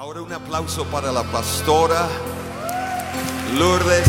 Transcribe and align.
Ahora 0.00 0.22
un 0.22 0.32
aplauso 0.32 0.86
para 0.86 1.12
la 1.12 1.22
pastora 1.24 2.08
Lourdes 3.58 4.08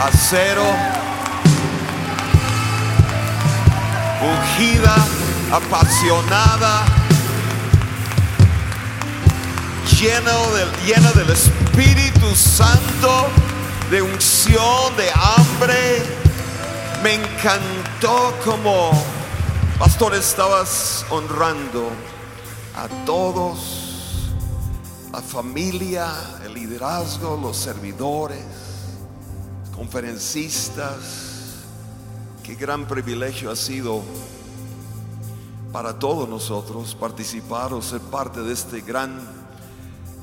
Acero, 0.00 0.64
ungida, 4.20 4.96
apasionada, 5.52 6.86
llena 9.96 11.12
del 11.12 11.30
Espíritu 11.30 12.34
Santo, 12.34 13.28
de 13.92 14.02
unción, 14.02 14.96
de 14.96 15.08
hambre. 15.12 16.02
Me 17.04 17.14
encantó 17.14 18.34
como, 18.44 18.90
pastor, 19.78 20.16
estabas 20.16 21.06
honrando 21.10 21.90
a 22.74 22.88
todos 23.06 23.83
la 25.14 25.22
familia, 25.22 26.08
el 26.44 26.54
liderazgo, 26.54 27.38
los 27.40 27.56
servidores, 27.56 28.42
conferencistas. 29.72 31.62
Qué 32.42 32.56
gran 32.56 32.84
privilegio 32.88 33.52
ha 33.52 33.54
sido 33.54 34.02
para 35.72 36.00
todos 36.00 36.28
nosotros 36.28 36.96
participar 36.96 37.72
o 37.74 37.80
ser 37.80 38.00
parte 38.00 38.42
de 38.42 38.52
este 38.52 38.80
gran, 38.80 39.20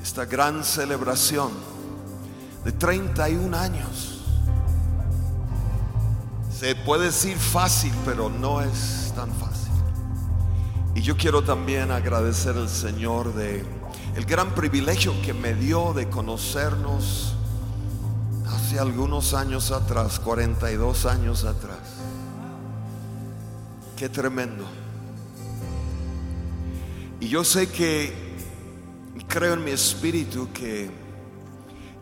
esta 0.02 0.26
gran 0.26 0.62
celebración 0.62 1.52
de 2.62 2.72
31 2.72 3.56
años. 3.56 4.20
Se 6.54 6.74
puede 6.76 7.06
decir 7.06 7.38
fácil, 7.38 7.94
pero 8.04 8.28
no 8.28 8.60
es 8.60 9.10
tan 9.16 9.30
fácil. 9.36 9.72
Y 10.94 11.00
yo 11.00 11.16
quiero 11.16 11.42
también 11.42 11.90
agradecer 11.90 12.58
al 12.58 12.68
Señor 12.68 13.32
de 13.32 13.64
el 14.14 14.24
gran 14.26 14.54
privilegio 14.54 15.14
que 15.22 15.32
me 15.32 15.54
dio 15.54 15.92
de 15.94 16.08
conocernos 16.08 17.34
hace 18.46 18.78
algunos 18.78 19.32
años 19.32 19.70
atrás, 19.70 20.18
42 20.18 21.06
años 21.06 21.44
atrás. 21.44 21.78
Qué 23.96 24.08
tremendo. 24.08 24.64
Y 27.20 27.28
yo 27.28 27.44
sé 27.44 27.68
que, 27.68 28.12
creo 29.28 29.54
en 29.54 29.64
mi 29.64 29.70
espíritu 29.70 30.48
que, 30.52 30.90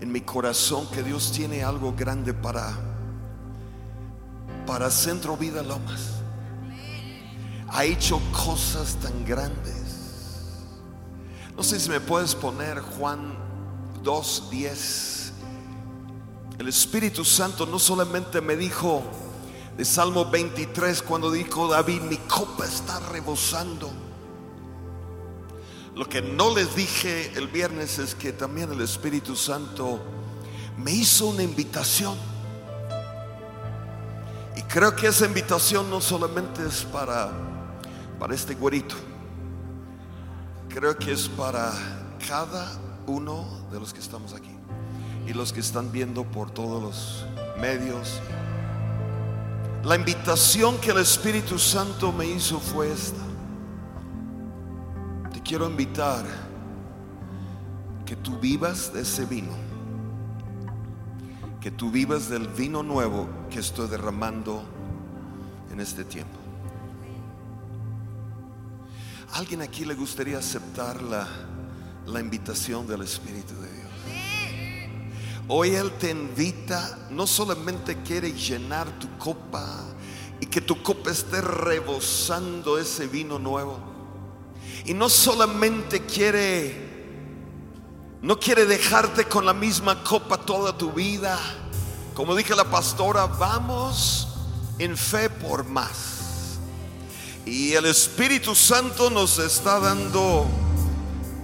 en 0.00 0.10
mi 0.10 0.22
corazón, 0.22 0.88
que 0.90 1.02
Dios 1.02 1.30
tiene 1.30 1.62
algo 1.62 1.94
grande 1.94 2.32
para, 2.32 2.72
para 4.66 4.90
Centro 4.90 5.36
Vida 5.36 5.62
Lomas. 5.62 6.22
Ha 7.68 7.84
hecho 7.84 8.20
cosas 8.32 8.96
tan 8.96 9.24
grandes. 9.24 9.79
No 11.60 11.64
sé 11.64 11.78
si 11.78 11.90
me 11.90 12.00
puedes 12.00 12.34
poner 12.34 12.80
Juan 12.80 13.36
2.10. 14.02 15.30
El 16.58 16.68
Espíritu 16.68 17.22
Santo 17.22 17.66
no 17.66 17.78
solamente 17.78 18.40
me 18.40 18.56
dijo 18.56 19.02
de 19.76 19.84
Salmo 19.84 20.24
23 20.24 21.02
cuando 21.02 21.30
dijo 21.30 21.68
David, 21.68 22.00
mi 22.00 22.16
copa 22.16 22.64
está 22.64 22.98
rebosando. 23.10 23.90
Lo 25.94 26.08
que 26.08 26.22
no 26.22 26.54
les 26.54 26.74
dije 26.74 27.30
el 27.34 27.48
viernes 27.48 27.98
es 27.98 28.14
que 28.14 28.32
también 28.32 28.72
el 28.72 28.80
Espíritu 28.80 29.36
Santo 29.36 30.00
me 30.78 30.92
hizo 30.92 31.26
una 31.26 31.42
invitación. 31.42 32.16
Y 34.56 34.62
creo 34.62 34.96
que 34.96 35.08
esa 35.08 35.26
invitación 35.26 35.90
no 35.90 36.00
solamente 36.00 36.66
es 36.66 36.84
para, 36.84 37.30
para 38.18 38.34
este 38.34 38.54
güerito 38.54 39.09
creo 40.70 40.96
que 40.96 41.12
es 41.12 41.28
para 41.28 41.72
cada 42.26 42.70
uno 43.06 43.44
de 43.72 43.80
los 43.80 43.92
que 43.92 44.00
estamos 44.00 44.32
aquí 44.32 44.54
y 45.26 45.32
los 45.32 45.52
que 45.52 45.60
están 45.60 45.90
viendo 45.90 46.24
por 46.24 46.50
todos 46.50 46.82
los 46.82 47.26
medios. 47.60 48.20
La 49.84 49.96
invitación 49.96 50.78
que 50.78 50.92
el 50.92 50.98
Espíritu 50.98 51.58
Santo 51.58 52.12
me 52.12 52.26
hizo 52.26 52.60
fue 52.60 52.90
esta. 52.92 53.20
Te 55.32 55.42
quiero 55.42 55.68
invitar 55.68 56.24
que 58.06 58.16
tú 58.16 58.38
vivas 58.38 58.92
de 58.92 59.02
ese 59.02 59.24
vino, 59.24 59.52
que 61.60 61.70
tú 61.70 61.90
vivas 61.90 62.28
del 62.28 62.48
vino 62.48 62.82
nuevo 62.82 63.28
que 63.50 63.58
estoy 63.58 63.88
derramando 63.88 64.62
en 65.72 65.80
este 65.80 66.04
tiempo. 66.04 66.39
¿Alguien 69.32 69.62
aquí 69.62 69.84
le 69.84 69.94
gustaría 69.94 70.38
aceptar 70.38 71.00
la, 71.02 71.26
la 72.06 72.20
invitación 72.20 72.86
del 72.86 73.02
Espíritu 73.02 73.54
de 73.54 73.72
Dios? 73.72 73.90
Hoy 75.46 75.74
Él 75.74 75.92
te 75.98 76.10
invita, 76.10 76.98
no 77.10 77.26
solamente 77.26 78.02
quiere 78.02 78.32
llenar 78.32 78.88
tu 78.98 79.18
copa 79.18 79.84
y 80.40 80.46
que 80.46 80.60
tu 80.60 80.82
copa 80.82 81.10
esté 81.10 81.40
rebosando 81.40 82.78
ese 82.78 83.06
vino 83.06 83.38
nuevo. 83.38 83.78
Y 84.84 84.94
no 84.94 85.08
solamente 85.08 86.06
quiere, 86.06 86.88
no 88.22 88.38
quiere 88.38 88.64
dejarte 88.64 89.26
con 89.26 89.46
la 89.46 89.52
misma 89.54 90.02
copa 90.02 90.38
toda 90.38 90.76
tu 90.76 90.92
vida. 90.92 91.38
Como 92.14 92.34
dije 92.34 92.54
la 92.56 92.64
pastora, 92.64 93.26
vamos 93.26 94.28
en 94.78 94.96
fe 94.96 95.30
por 95.30 95.64
más. 95.64 96.19
Y 97.46 97.72
el 97.74 97.86
Espíritu 97.86 98.54
Santo 98.54 99.10
nos 99.10 99.38
está 99.38 99.80
dando 99.80 100.46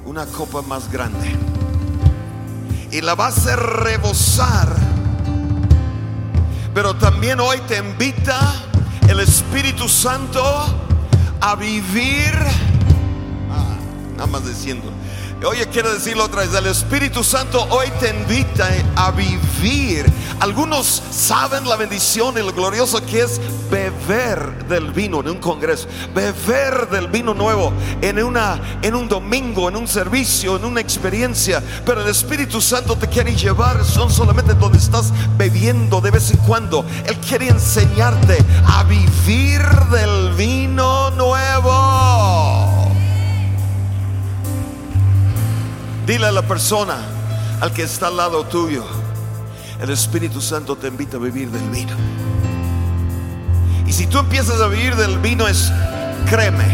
una 0.04 0.26
copa 0.26 0.62
más 0.62 0.90
grande. 0.90 1.34
Y 2.90 3.00
la 3.00 3.14
va 3.14 3.26
a 3.26 3.28
hacer 3.28 3.58
rebosar. 3.58 4.74
Pero 6.74 6.94
también 6.96 7.40
hoy 7.40 7.58
te 7.66 7.78
invita 7.78 8.54
el 9.08 9.20
Espíritu 9.20 9.88
Santo 9.88 10.42
a 11.40 11.54
vivir. 11.56 12.34
Ah, 13.50 13.76
nada 14.16 14.26
más 14.26 14.46
diciendo. 14.46 14.95
Oye, 15.48 15.64
quiero 15.68 15.92
decirlo 15.94 16.24
otra 16.24 16.40
vez, 16.42 16.52
el 16.54 16.66
Espíritu 16.66 17.22
Santo 17.22 17.64
hoy 17.70 17.86
te 18.00 18.10
invita 18.10 18.68
a 18.96 19.12
vivir. 19.12 20.04
Algunos 20.40 21.02
saben 21.12 21.68
la 21.68 21.76
bendición 21.76 22.36
y 22.36 22.42
lo 22.42 22.52
glorioso 22.52 23.00
que 23.06 23.20
es 23.20 23.40
beber 23.70 24.66
del 24.66 24.90
vino 24.92 25.20
en 25.20 25.28
un 25.28 25.38
congreso, 25.38 25.86
beber 26.12 26.88
del 26.88 27.06
vino 27.06 27.32
nuevo 27.32 27.72
en, 28.02 28.20
una, 28.22 28.60
en 28.82 28.96
un 28.96 29.08
domingo, 29.08 29.68
en 29.68 29.76
un 29.76 29.86
servicio, 29.86 30.56
en 30.56 30.64
una 30.64 30.80
experiencia. 30.80 31.62
Pero 31.84 32.02
el 32.02 32.08
Espíritu 32.08 32.60
Santo 32.60 32.96
te 32.96 33.06
quiere 33.06 33.36
llevar, 33.36 33.84
son 33.84 34.10
solamente 34.10 34.52
donde 34.54 34.78
estás 34.78 35.12
bebiendo 35.38 36.00
de 36.00 36.10
vez 36.10 36.32
en 36.32 36.38
cuando. 36.38 36.84
Él 37.06 37.16
quiere 37.18 37.48
enseñarte 37.48 38.38
a 38.66 38.82
vivir 38.82 39.62
del 39.92 40.32
vino 40.34 41.10
nuevo. 41.12 42.45
Dile 46.06 46.26
a 46.26 46.30
la 46.30 46.42
persona, 46.42 46.98
al 47.60 47.72
que 47.72 47.82
está 47.82 48.06
al 48.06 48.16
lado 48.16 48.44
tuyo, 48.44 48.84
el 49.80 49.90
Espíritu 49.90 50.40
Santo 50.40 50.76
te 50.76 50.86
invita 50.86 51.16
a 51.16 51.20
vivir 51.20 51.50
del 51.50 51.68
vino. 51.68 51.96
Y 53.88 53.92
si 53.92 54.06
tú 54.06 54.20
empiezas 54.20 54.60
a 54.60 54.68
vivir 54.68 54.94
del 54.94 55.18
vino, 55.18 55.48
es, 55.48 55.72
créeme, 56.30 56.64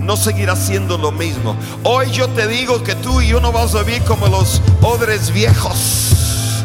no 0.00 0.18
seguirás 0.18 0.58
siendo 0.66 0.98
lo 0.98 1.12
mismo. 1.12 1.56
Hoy 1.82 2.10
yo 2.10 2.28
te 2.28 2.46
digo 2.46 2.82
que 2.82 2.94
tú 2.94 3.22
y 3.22 3.28
yo 3.28 3.40
no 3.40 3.52
vamos 3.52 3.74
a 3.74 3.82
vivir 3.82 4.02
como 4.02 4.28
los 4.28 4.60
odres 4.82 5.32
viejos. 5.32 6.62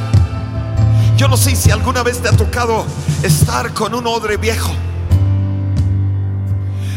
Yo 1.16 1.30
no 1.30 1.38
sé 1.38 1.56
si 1.56 1.72
alguna 1.72 2.04
vez 2.04 2.20
te 2.20 2.28
ha 2.28 2.34
tocado 2.34 2.86
estar 3.24 3.74
con 3.74 3.96
un 3.96 4.08
odre 4.08 4.36
viejo. 4.36 4.74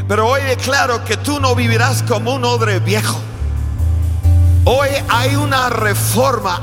Pero 0.09 0.29
hoy 0.29 0.43
declaro 0.43 1.05
que 1.05 1.17
tú 1.17 1.39
no 1.39 1.55
vivirás 1.55 2.03
como 2.03 2.35
un 2.35 2.45
odre 2.45 2.81
viejo. 2.81 3.21
Hoy 4.65 4.89
hay 5.09 5.35
una 5.35 5.71
reforma. 5.71 6.61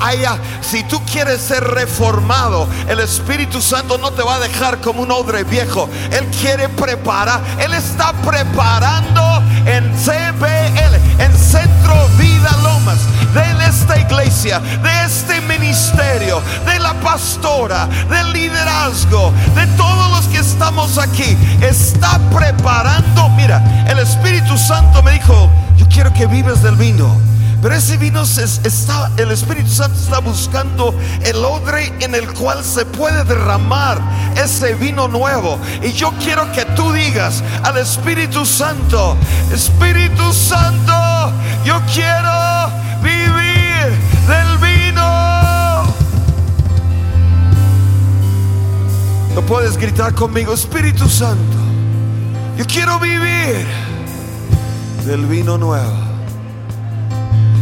si 0.61 0.83
tú 0.83 1.01
quieres 1.11 1.41
ser 1.41 1.63
reformado, 1.63 2.67
el 2.87 3.01
Espíritu 3.01 3.61
Santo 3.61 3.97
no 3.97 4.11
te 4.11 4.23
va 4.23 4.35
a 4.35 4.39
dejar 4.39 4.79
como 4.79 5.01
un 5.01 5.11
odre 5.11 5.43
viejo. 5.43 5.89
Él 6.11 6.25
quiere 6.39 6.69
preparar. 6.69 7.41
Él 7.59 7.73
está 7.73 8.13
preparando 8.13 9.43
en 9.65 9.83
CBL, 9.97 10.95
en 11.19 11.37
Centro 11.37 12.07
Vida 12.17 12.55
Lomas, 12.63 12.99
de 13.33 13.65
esta 13.65 13.99
iglesia, 13.99 14.59
de 14.59 15.05
este 15.05 15.41
ministerio, 15.41 16.41
de 16.65 16.79
la 16.79 16.93
pastora, 17.01 17.87
del 18.09 18.31
liderazgo, 18.31 19.33
de 19.55 19.67
todos 19.75 20.11
los 20.11 20.25
que 20.27 20.37
estamos 20.37 20.97
aquí. 20.97 21.37
Está 21.61 22.17
preparando. 22.33 23.27
Mira, 23.29 23.85
el 23.89 23.99
Espíritu 23.99 24.57
Santo 24.57 25.03
me 25.03 25.11
dijo, 25.11 25.49
yo 25.75 25.85
quiero 25.89 26.13
que 26.13 26.27
vives 26.27 26.63
del 26.63 26.77
vino. 26.77 27.38
Pero 27.61 27.75
ese 27.75 27.97
vino 27.97 28.21
está, 28.21 29.11
el 29.17 29.31
Espíritu 29.31 29.69
Santo 29.69 29.99
está 29.99 30.19
buscando 30.19 30.95
el 31.25 31.43
odre 31.43 31.91
en 31.99 32.15
el 32.15 32.31
cual 32.33 32.63
se 32.63 32.85
puede 32.85 33.23
derramar 33.25 33.99
ese 34.41 34.75
vino 34.75 35.09
nuevo. 35.09 35.59
Y 35.83 35.91
yo 35.91 36.13
quiero 36.23 36.49
que 36.53 36.63
tú 36.65 36.93
digas 36.93 37.43
al 37.63 37.77
Espíritu 37.77 38.45
Santo, 38.45 39.17
Espíritu 39.53 40.31
Santo, 40.31 40.93
yo 41.65 41.81
quiero 41.93 42.71
vivir 43.03 43.91
del 44.27 44.57
vino. 44.59 45.83
No 49.35 49.41
puedes 49.45 49.75
gritar 49.75 50.13
conmigo, 50.13 50.53
Espíritu 50.53 51.09
Santo, 51.09 51.57
yo 52.57 52.65
quiero 52.65 52.99
vivir 52.99 53.67
del 55.05 55.25
vino 55.25 55.57
nuevo. 55.57 56.08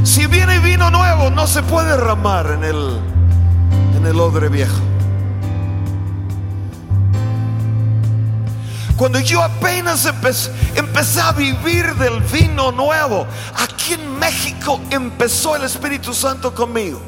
Si 0.07 0.25
viene 0.25 0.59
vino 0.59 0.89
nuevo, 0.89 1.29
no 1.29 1.45
se 1.45 1.61
puede 1.61 1.89
derramar 1.89 2.51
en 2.51 2.63
el, 2.63 2.97
en 3.93 4.05
el 4.05 4.17
odre 4.21 4.47
viejo. 4.47 4.79
Cuando 8.95 9.19
yo 9.19 9.43
apenas 9.43 10.05
empecé, 10.05 10.49
empecé, 10.75 11.19
a 11.19 11.33
vivir 11.33 11.93
del 11.95 12.21
vino 12.21 12.71
nuevo, 12.71 13.27
aquí 13.57 13.95
en 13.95 14.17
México 14.17 14.79
empezó 14.91 15.57
el 15.57 15.65
Espíritu 15.65 16.13
Santo 16.13 16.55
conmigo. 16.55 17.01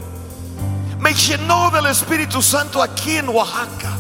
Me 0.99 1.13
llenó 1.13 1.71
del 1.71 1.85
Espíritu 1.85 2.41
Santo 2.41 2.83
aquí 2.83 3.15
en 3.15 3.29
Oaxaca. 3.29 3.93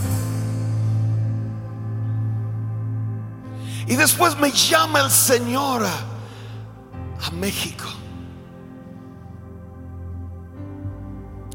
Y 3.87 3.95
después 3.95 4.37
me 4.37 4.51
llama 4.51 4.99
el 4.99 5.09
Señor 5.09 5.85
a, 5.85 7.27
a 7.27 7.31
México. 7.31 7.85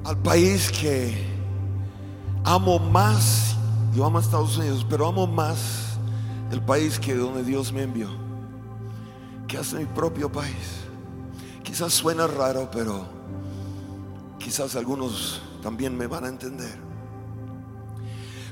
Al 0.04 0.18
país 0.18 0.70
que 0.70 1.34
amo 2.44 2.78
más. 2.78 3.56
Yo 3.94 4.04
amo 4.04 4.18
a 4.18 4.20
Estados 4.20 4.58
Unidos, 4.58 4.86
pero 4.88 5.06
amo 5.06 5.26
más 5.26 5.98
el 6.50 6.60
país 6.60 6.98
que 6.98 7.14
donde 7.14 7.42
Dios 7.42 7.72
me 7.72 7.82
envió, 7.82 8.08
que 9.46 9.56
hace 9.56 9.76
mi 9.76 9.86
propio 9.86 10.30
país. 10.30 10.84
Quizás 11.62 11.92
suena 11.92 12.26
raro, 12.26 12.68
pero 12.72 13.06
quizás 14.38 14.76
algunos 14.76 15.40
también 15.62 15.96
me 15.96 16.06
van 16.06 16.24
a 16.24 16.28
entender. 16.28 16.76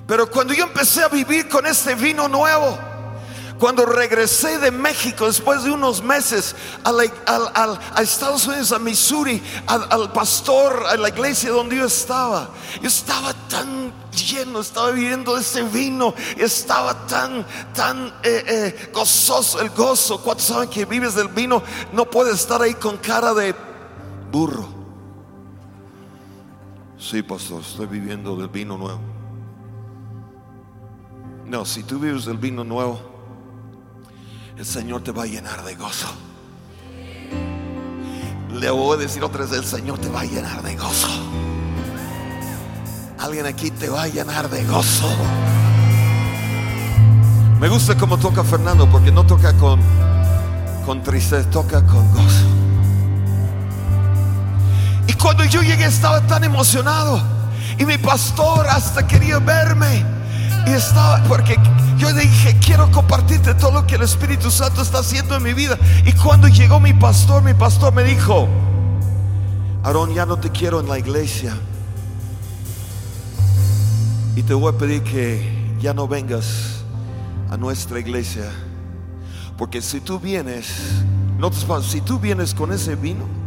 Pero 0.06 0.30
cuando 0.30 0.54
yo 0.54 0.64
empecé 0.64 1.02
a 1.02 1.08
vivir 1.08 1.48
con 1.48 1.66
este 1.66 1.94
vino 1.94 2.28
nuevo, 2.28 2.78
cuando 3.62 3.86
regresé 3.86 4.58
de 4.58 4.72
México 4.72 5.24
después 5.24 5.62
de 5.62 5.70
unos 5.70 6.02
meses 6.02 6.56
a, 6.82 8.02
Estados 8.02 8.44
Unidos, 8.48 8.72
a 8.72 8.80
Missouri, 8.80 9.40
al, 9.68 10.10
pastor, 10.10 10.84
a 10.84 10.96
la 10.96 11.10
iglesia 11.10 11.50
donde 11.50 11.76
yo 11.76 11.84
estaba, 11.84 12.50
yo 12.80 12.88
estaba 12.88 13.32
tan 13.48 13.92
lleno, 14.10 14.58
estaba 14.58 14.90
viviendo 14.90 15.38
ese 15.38 15.62
vino, 15.62 16.12
estaba 16.36 17.06
tan, 17.06 17.46
tan 17.72 18.08
eh, 18.24 18.42
eh, 18.48 18.90
gozoso, 18.92 19.60
el 19.60 19.70
gozo. 19.70 20.20
¿Cuántos 20.20 20.46
saben 20.46 20.68
que 20.68 20.84
vives 20.84 21.14
del 21.14 21.28
vino? 21.28 21.62
No 21.92 22.10
puedes 22.10 22.40
estar 22.40 22.60
ahí 22.62 22.74
con 22.74 22.96
cara 22.96 23.32
de 23.32 23.54
burro. 24.32 24.66
Sí, 26.98 27.22
pastor, 27.22 27.60
estoy 27.60 27.86
viviendo 27.86 28.34
del 28.34 28.48
vino 28.48 28.76
nuevo. 28.76 29.00
No, 31.46 31.64
si 31.64 31.84
tú 31.84 32.00
vives 32.00 32.24
del 32.24 32.38
vino 32.38 32.64
nuevo, 32.64 33.11
el 34.62 34.68
Señor 34.68 35.02
te 35.02 35.10
va 35.10 35.24
a 35.24 35.26
llenar 35.26 35.64
de 35.64 35.74
gozo. 35.74 36.06
Le 38.54 38.70
voy 38.70 38.96
a 38.96 39.00
decir 39.00 39.24
otra 39.24 39.40
vez, 39.40 39.50
el 39.54 39.64
Señor 39.64 39.98
te 39.98 40.08
va 40.08 40.20
a 40.20 40.24
llenar 40.24 40.62
de 40.62 40.76
gozo. 40.76 41.08
Alguien 43.18 43.44
aquí 43.46 43.72
te 43.72 43.88
va 43.88 44.04
a 44.04 44.06
llenar 44.06 44.48
de 44.48 44.64
gozo. 44.64 45.08
Me 47.58 47.68
gusta 47.68 47.96
cómo 47.96 48.18
toca 48.18 48.44
Fernando 48.44 48.88
porque 48.88 49.10
no 49.10 49.26
toca 49.26 49.52
con, 49.54 49.80
con 50.86 51.02
tristeza, 51.02 51.50
toca 51.50 51.84
con 51.84 52.08
gozo. 52.12 52.46
Y 55.08 55.12
cuando 55.14 55.44
yo 55.44 55.60
llegué 55.62 55.86
estaba 55.86 56.20
tan 56.28 56.44
emocionado. 56.44 57.20
Y 57.80 57.84
mi 57.84 57.98
pastor 57.98 58.64
hasta 58.68 59.04
quería 59.08 59.40
verme. 59.40 60.21
Y 60.66 60.70
estaba, 60.70 61.22
porque 61.24 61.56
yo 61.98 62.12
dije, 62.12 62.56
quiero 62.64 62.90
compartirte 62.90 63.54
todo 63.54 63.72
lo 63.72 63.86
que 63.86 63.96
el 63.96 64.02
Espíritu 64.02 64.50
Santo 64.50 64.82
está 64.82 64.98
haciendo 64.98 65.36
en 65.36 65.42
mi 65.42 65.54
vida. 65.54 65.78
Y 66.04 66.12
cuando 66.12 66.48
llegó 66.48 66.80
mi 66.80 66.92
pastor, 66.92 67.42
mi 67.42 67.54
pastor 67.54 67.92
me 67.92 68.04
dijo, 68.04 68.48
Aarón, 69.82 70.14
ya 70.14 70.24
no 70.24 70.38
te 70.38 70.50
quiero 70.50 70.80
en 70.80 70.88
la 70.88 70.98
iglesia. 70.98 71.56
Y 74.36 74.42
te 74.42 74.54
voy 74.54 74.72
a 74.72 74.78
pedir 74.78 75.02
que 75.02 75.76
ya 75.80 75.92
no 75.92 76.06
vengas 76.06 76.84
a 77.50 77.56
nuestra 77.56 77.98
iglesia. 77.98 78.50
Porque 79.58 79.82
si 79.82 80.00
tú 80.00 80.18
vienes, 80.18 81.02
no 81.38 81.50
te 81.50 81.56
si 81.82 82.00
tú 82.00 82.18
vienes 82.18 82.54
con 82.54 82.72
ese 82.72 82.94
vino, 82.96 83.41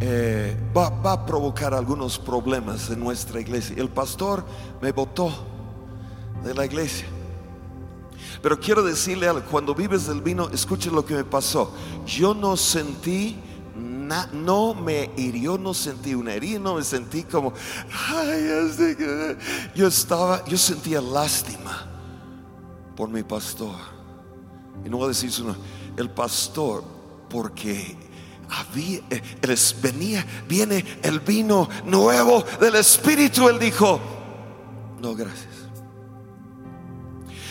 eh, 0.00 0.56
va, 0.76 1.12
a 1.12 1.26
provocar 1.26 1.72
algunos 1.72 2.18
problemas 2.18 2.90
en 2.90 3.00
nuestra 3.00 3.40
iglesia. 3.40 3.76
El 3.78 3.88
pastor 3.88 4.44
me 4.80 4.92
votó 4.92 5.32
de 6.42 6.54
la 6.54 6.64
iglesia. 6.64 7.06
Pero 8.42 8.58
quiero 8.58 8.82
decirle 8.82 9.28
algo, 9.28 9.46
cuando 9.50 9.74
vives 9.74 10.06
del 10.06 10.20
vino, 10.20 10.48
escuche 10.50 10.90
lo 10.90 11.04
que 11.04 11.14
me 11.14 11.24
pasó. 11.24 11.72
Yo 12.04 12.34
no 12.34 12.56
sentí, 12.56 13.38
no 13.74 14.74
me 14.74 15.10
hirió, 15.16 15.56
no 15.56 15.72
sentí 15.72 16.14
una 16.14 16.34
herida, 16.34 16.58
no 16.58 16.74
me 16.74 16.84
sentí 16.84 17.22
como, 17.22 17.54
yo 19.74 19.86
estaba, 19.86 20.44
yo 20.44 20.58
sentía 20.58 21.00
lástima 21.00 21.86
por 22.96 23.08
mi 23.08 23.22
pastor. 23.22 23.76
Y 24.84 24.90
no 24.90 24.98
voy 24.98 25.06
a 25.06 25.08
decir 25.08 25.32
su 25.32 25.44
nombre, 25.44 25.62
el 25.96 26.10
pastor, 26.10 26.84
porque 27.30 27.96
había, 28.50 29.00
eh, 29.10 29.22
venía, 29.82 30.24
viene 30.48 30.84
el 31.02 31.20
vino 31.20 31.68
nuevo 31.84 32.44
del 32.60 32.76
Espíritu. 32.76 33.48
Él 33.48 33.58
dijo, 33.58 34.00
no, 35.00 35.14
gracias. 35.14 35.54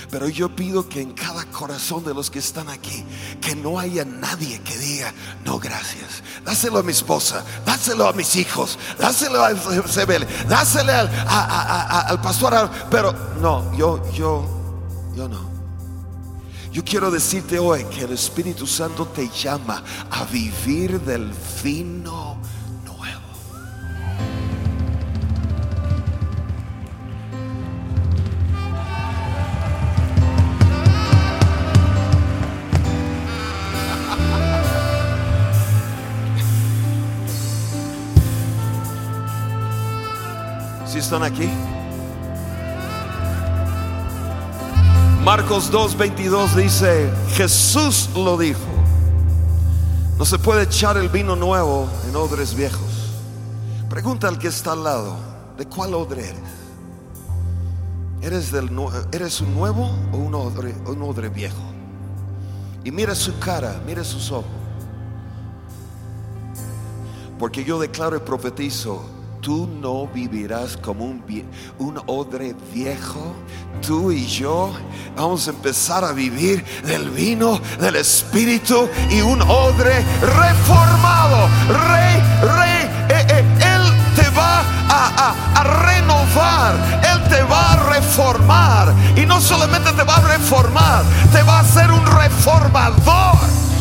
Pero 0.10 0.30
yo 0.30 0.56
pido 0.56 0.88
que 0.88 1.02
en 1.02 1.14
cada 1.14 1.44
corazón 1.46 2.04
de 2.06 2.14
los 2.14 2.30
que 2.30 2.38
están 2.38 2.70
aquí, 2.70 3.04
que 3.42 3.56
no 3.56 3.80
haya 3.80 4.06
nadie 4.06 4.62
que 4.62 4.78
diga, 4.78 5.12
no, 5.44 5.58
gracias. 5.58 6.22
Dáselo 6.46 6.78
a 6.78 6.84
mi 6.84 6.92
esposa, 6.92 7.44
dáselo 7.66 8.08
a 8.08 8.14
mis 8.14 8.36
hijos, 8.36 8.78
dáselo 9.00 9.44
a 9.44 9.56
Sebel, 9.88 10.28
dáselo 10.48 10.92
al, 10.92 11.10
al 11.28 12.22
pastor. 12.22 12.70
Pero 12.92 13.12
no, 13.42 13.76
yo, 13.76 14.04
yo, 14.14 14.46
yo 15.16 15.28
no. 15.28 15.53
Yo 16.74 16.84
quiero 16.84 17.12
decirte 17.12 17.60
hoy 17.60 17.84
que 17.86 18.02
el 18.02 18.14
Espíritu 18.14 18.66
Santo 18.66 19.06
te 19.06 19.30
llama 19.30 19.84
a 20.10 20.26
vivir 20.26 21.00
del 21.02 21.32
vino 21.64 22.40
nuevo. 22.84 23.22
Si 40.88 40.98
están 40.98 41.22
aquí? 41.22 41.48
Marcos 45.24 45.72
2:22 45.72 46.54
dice, 46.54 47.10
Jesús 47.30 48.10
lo 48.14 48.38
dijo, 48.38 48.60
no 50.18 50.26
se 50.26 50.38
puede 50.38 50.64
echar 50.64 50.98
el 50.98 51.08
vino 51.08 51.38
nuevo 51.38 51.88
en 52.10 52.16
odres 52.18 52.54
viejos. 52.54 53.14
Pregunta 53.90 54.28
al 54.28 54.38
que 54.38 54.50
está 54.50 54.74
al 54.74 54.84
lado, 54.84 55.16
¿de 55.58 55.66
cuál 55.66 55.94
odre 55.94 56.28
eres? 56.28 56.42
¿Eres, 58.22 58.52
del, 58.52 58.70
eres 59.14 59.40
un 59.40 59.54
nuevo 59.54 59.90
o 60.12 60.18
un 60.18 60.36
odre, 60.36 60.76
un 60.88 61.02
odre 61.02 61.30
viejo? 61.30 61.64
Y 62.84 62.92
mira 62.92 63.16
su 63.16 63.40
cara, 63.40 63.82
mira 63.86 64.04
sus 64.04 64.30
ojos. 64.30 64.52
Porque 67.40 67.64
yo 67.64 67.80
declaro 67.80 68.18
y 68.18 68.20
profetizo 68.20 69.02
tú 69.44 69.68
no 69.82 70.08
vivirás 70.08 70.78
como 70.78 71.04
un, 71.04 72.02
odre 72.08 72.56
viejo. 72.74 73.36
Tú 73.86 74.12
y 74.12 74.26
yo 74.26 74.72
vamos 75.18 75.48
a 75.48 75.52
empezar 75.52 76.06
a 76.06 76.14
vivir 76.14 76.64
del 76.86 77.10
vino 77.10 77.60
del 77.80 77.98
Espíritu 77.98 78.88
y 79.12 79.20
un 79.20 79.42
odre 79.42 80.04
reformado. 80.22 81.50
Rey, 81.68 82.22
rey, 82.42 82.90
eh, 83.10 83.28
eh, 83.30 83.44
Él 83.76 84.16
te 84.16 84.30
va 84.30 84.62
a, 84.88 85.36
a 85.56 85.64
renovar, 85.64 86.76
Él 87.12 87.30
te 87.30 87.44
va 87.44 87.74
a 87.74 87.94
reformar. 87.94 88.94
Y 89.18 89.26
no 89.26 89.42
solamente 89.42 89.92
te 89.92 90.04
va 90.04 90.16
a 90.16 90.22
reformar, 90.22 91.04
te 91.34 91.44
va 91.44 91.60
a 91.60 91.66
ser 91.66 91.92
un 91.92 92.06
reformador. 92.06 93.73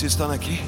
Si 0.00 0.06
están 0.06 0.30
aquí. 0.30 0.58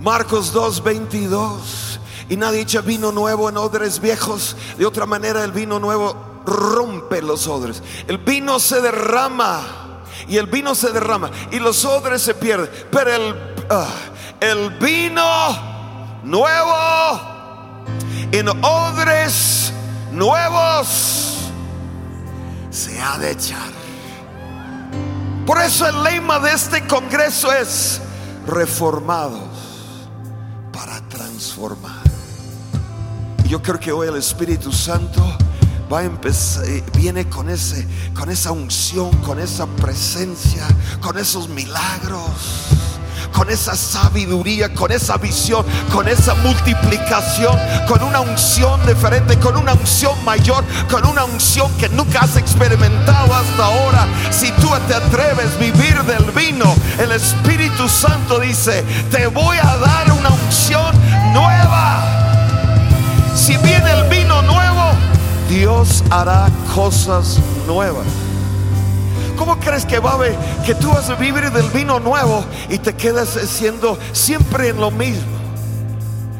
Marcos 0.00 0.52
2, 0.52 0.82
22. 0.82 2.00
Y 2.28 2.36
nadie 2.36 2.62
echa 2.62 2.80
vino 2.80 3.12
nuevo 3.12 3.48
en 3.48 3.56
odres 3.56 4.00
viejos. 4.00 4.56
De 4.76 4.84
otra 4.84 5.06
manera, 5.06 5.44
el 5.44 5.52
vino 5.52 5.78
nuevo 5.78 6.42
rompe 6.44 7.22
los 7.22 7.46
odres. 7.46 7.84
El 8.08 8.18
vino 8.18 8.58
se 8.58 8.80
derrama 8.80 10.02
y 10.26 10.38
el 10.38 10.46
vino 10.46 10.74
se 10.74 10.90
derrama 10.90 11.30
y 11.52 11.60
los 11.60 11.84
odres 11.84 12.22
se 12.22 12.34
pierden. 12.34 12.68
Pero 12.90 13.14
el, 13.14 13.34
ah, 13.70 13.94
el 14.40 14.70
vino 14.70 15.22
nuevo 16.24 16.74
en 18.32 18.48
odres 18.48 19.72
nuevos 20.10 21.36
se 22.70 23.00
ha 23.00 23.18
de 23.18 23.30
echar. 23.30 23.84
Por 25.46 25.60
eso 25.60 25.86
el 25.86 26.02
lema 26.02 26.38
de 26.38 26.52
este 26.52 26.86
congreso 26.86 27.52
es 27.52 28.00
reformados 28.46 29.42
para 30.72 31.00
transformar. 31.08 32.02
Yo 33.46 33.60
creo 33.60 33.78
que 33.78 33.92
hoy 33.92 34.08
el 34.08 34.16
Espíritu 34.16 34.72
Santo 34.72 35.22
va 35.92 36.00
a 36.00 36.04
empezar, 36.04 36.64
eh, 36.64 36.82
viene 36.96 37.28
con 37.28 37.50
ese, 37.50 37.86
con 38.14 38.30
esa 38.30 38.52
unción, 38.52 39.10
con 39.18 39.38
esa 39.38 39.66
presencia, 39.66 40.66
con 41.02 41.18
esos 41.18 41.48
milagros 41.48 42.30
con 43.34 43.50
esa 43.50 43.74
sabiduría, 43.74 44.72
con 44.72 44.92
esa 44.92 45.18
visión, 45.18 45.66
con 45.92 46.08
esa 46.08 46.34
multiplicación, 46.36 47.58
con 47.88 48.02
una 48.02 48.20
unción 48.20 48.80
diferente, 48.86 49.38
con 49.38 49.56
una 49.56 49.74
unción 49.74 50.12
mayor, 50.24 50.64
con 50.88 51.04
una 51.04 51.24
unción 51.24 51.70
que 51.76 51.88
nunca 51.90 52.20
has 52.20 52.36
experimentado 52.36 53.34
hasta 53.34 53.64
ahora. 53.64 54.06
Si 54.30 54.52
tú 54.52 54.70
te 54.86 54.94
atreves 54.94 55.54
a 55.56 55.58
vivir 55.58 56.02
del 56.04 56.30
vino, 56.30 56.74
el 56.98 57.10
Espíritu 57.10 57.88
Santo 57.88 58.38
dice, 58.38 58.84
te 59.10 59.26
voy 59.26 59.56
a 59.58 59.76
dar 59.78 60.12
una 60.12 60.30
unción 60.30 60.94
nueva. 61.32 62.02
Si 63.34 63.56
viene 63.58 63.90
el 63.90 64.08
vino 64.08 64.42
nuevo, 64.42 64.92
Dios 65.48 66.04
hará 66.10 66.48
cosas 66.72 67.38
nuevas. 67.66 68.23
¿Cómo 69.36 69.58
crees 69.58 69.84
que 69.84 69.98
va 69.98 70.12
a 70.12 70.16
ver 70.16 70.36
que 70.64 70.74
tú 70.74 70.88
vas 70.88 71.10
a 71.10 71.14
vivir 71.14 71.50
del 71.50 71.68
vino 71.70 71.98
nuevo 72.00 72.44
y 72.68 72.78
te 72.78 72.94
quedas 72.94 73.28
siendo 73.28 73.98
siempre 74.12 74.68
en 74.68 74.80
lo 74.80 74.90
mismo? 74.90 75.34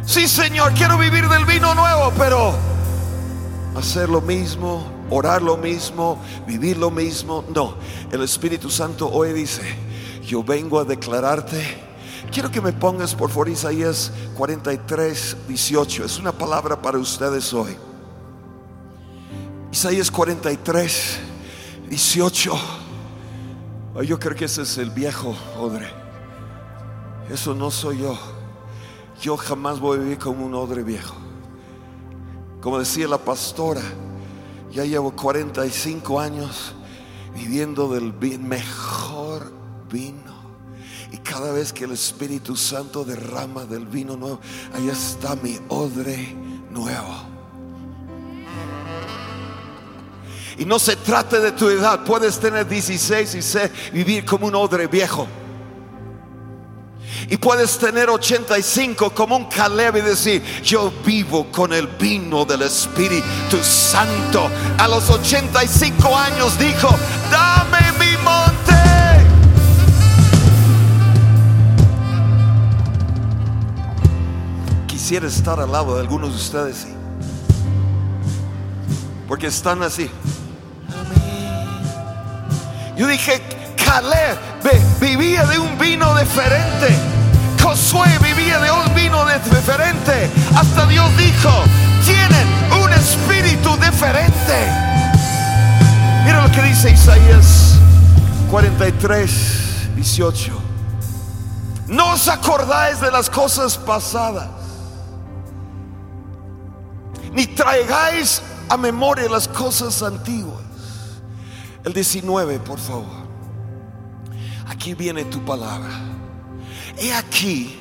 Sí, 0.06 0.28
Señor, 0.28 0.72
quiero 0.74 0.98
vivir 0.98 1.28
del 1.28 1.44
vino 1.44 1.74
nuevo, 1.74 2.12
pero 2.18 2.54
hacer 3.74 4.08
lo 4.08 4.20
mismo, 4.20 4.84
orar 5.10 5.42
lo 5.42 5.56
mismo, 5.56 6.18
vivir 6.46 6.76
lo 6.76 6.90
mismo. 6.90 7.44
No, 7.54 7.74
el 8.12 8.22
Espíritu 8.22 8.70
Santo 8.70 9.10
hoy 9.10 9.32
dice, 9.32 9.62
yo 10.26 10.44
vengo 10.44 10.78
a 10.78 10.84
declararte. 10.84 11.82
Quiero 12.30 12.50
que 12.50 12.60
me 12.60 12.72
pongas 12.72 13.14
por 13.14 13.30
favor 13.30 13.48
Isaías 13.48 14.12
43, 14.36 15.36
18. 15.48 16.04
Es 16.04 16.18
una 16.18 16.32
palabra 16.32 16.80
para 16.80 16.98
ustedes 16.98 17.52
hoy. 17.52 17.76
Isaías 19.72 20.10
43, 20.10 21.18
18. 21.88 22.83
Yo 24.02 24.18
creo 24.18 24.34
que 24.34 24.46
ese 24.46 24.62
es 24.62 24.76
el 24.78 24.90
viejo 24.90 25.36
odre. 25.58 25.88
Eso 27.30 27.54
no 27.54 27.70
soy 27.70 27.98
yo. 27.98 28.18
Yo 29.20 29.36
jamás 29.36 29.78
voy 29.78 29.98
a 29.98 30.00
vivir 30.02 30.18
como 30.18 30.44
un 30.44 30.54
odre 30.54 30.82
viejo. 30.82 31.14
Como 32.60 32.78
decía 32.78 33.06
la 33.06 33.18
pastora, 33.18 33.82
ya 34.72 34.84
llevo 34.84 35.12
45 35.14 36.18
años 36.20 36.74
viviendo 37.34 37.88
del 37.92 38.12
mejor 38.40 39.52
vino. 39.90 40.34
Y 41.12 41.18
cada 41.18 41.52
vez 41.52 41.72
que 41.72 41.84
el 41.84 41.92
Espíritu 41.92 42.56
Santo 42.56 43.04
derrama 43.04 43.64
del 43.64 43.86
vino 43.86 44.16
nuevo, 44.16 44.40
ahí 44.74 44.88
está 44.88 45.36
mi 45.36 45.58
odre 45.68 46.34
nuevo. 46.70 47.33
Y 50.58 50.64
no 50.64 50.78
se 50.78 50.96
trate 50.96 51.40
de 51.40 51.52
tu 51.52 51.68
edad. 51.68 52.04
Puedes 52.04 52.38
tener 52.38 52.66
16 52.68 53.34
y 53.34 53.42
ser, 53.42 53.72
vivir 53.92 54.24
como 54.24 54.46
un 54.46 54.54
odre 54.54 54.86
viejo. 54.86 55.26
Y 57.28 57.36
puedes 57.36 57.78
tener 57.78 58.10
85 58.10 59.10
como 59.14 59.36
un 59.36 59.46
Caleb 59.46 59.96
y 59.96 60.00
decir, 60.02 60.42
yo 60.62 60.92
vivo 61.04 61.50
con 61.50 61.72
el 61.72 61.86
vino 61.86 62.44
del 62.44 62.62
Espíritu 62.62 63.58
Santo. 63.62 64.50
A 64.78 64.88
los 64.88 65.08
85 65.08 66.16
años 66.16 66.58
dijo, 66.58 66.88
dame 67.30 67.92
mi 67.98 68.16
monte. 68.22 68.74
Quisiera 74.86 75.26
estar 75.26 75.60
al 75.60 75.72
lado 75.72 75.94
de 75.94 76.00
algunos 76.00 76.30
de 76.30 76.36
ustedes, 76.36 76.86
porque 79.28 79.46
están 79.46 79.82
así. 79.82 80.10
Yo 82.96 83.08
dije, 83.08 83.42
Caleb 83.76 84.38
vivía 85.00 85.44
de 85.46 85.58
un 85.58 85.76
vino 85.78 86.14
diferente. 86.16 86.96
Josué 87.62 88.08
vivía 88.22 88.60
de 88.60 88.70
un 88.70 88.94
vino 88.94 89.24
diferente. 89.24 90.30
Hasta 90.54 90.86
Dios 90.86 91.10
dijo, 91.16 91.50
tienen 92.04 92.46
un 92.82 92.92
espíritu 92.92 93.76
diferente. 93.76 94.68
Mira 96.24 96.46
lo 96.46 96.52
que 96.52 96.62
dice 96.62 96.90
Isaías 96.90 97.78
43, 98.50 99.94
18. 99.96 100.62
No 101.88 102.12
os 102.12 102.28
acordáis 102.28 103.00
de 103.00 103.10
las 103.10 103.28
cosas 103.28 103.76
pasadas, 103.76 104.48
ni 107.32 107.46
traigáis 107.46 108.40
a 108.68 108.76
memoria 108.76 109.28
las 109.28 109.48
cosas 109.48 110.02
antiguas. 110.02 110.63
El 111.84 111.92
19, 111.92 112.58
por 112.60 112.78
favor. 112.78 113.24
Aquí 114.68 114.94
viene 114.94 115.24
tu 115.26 115.44
palabra. 115.44 115.90
He 116.96 117.12
aquí, 117.12 117.78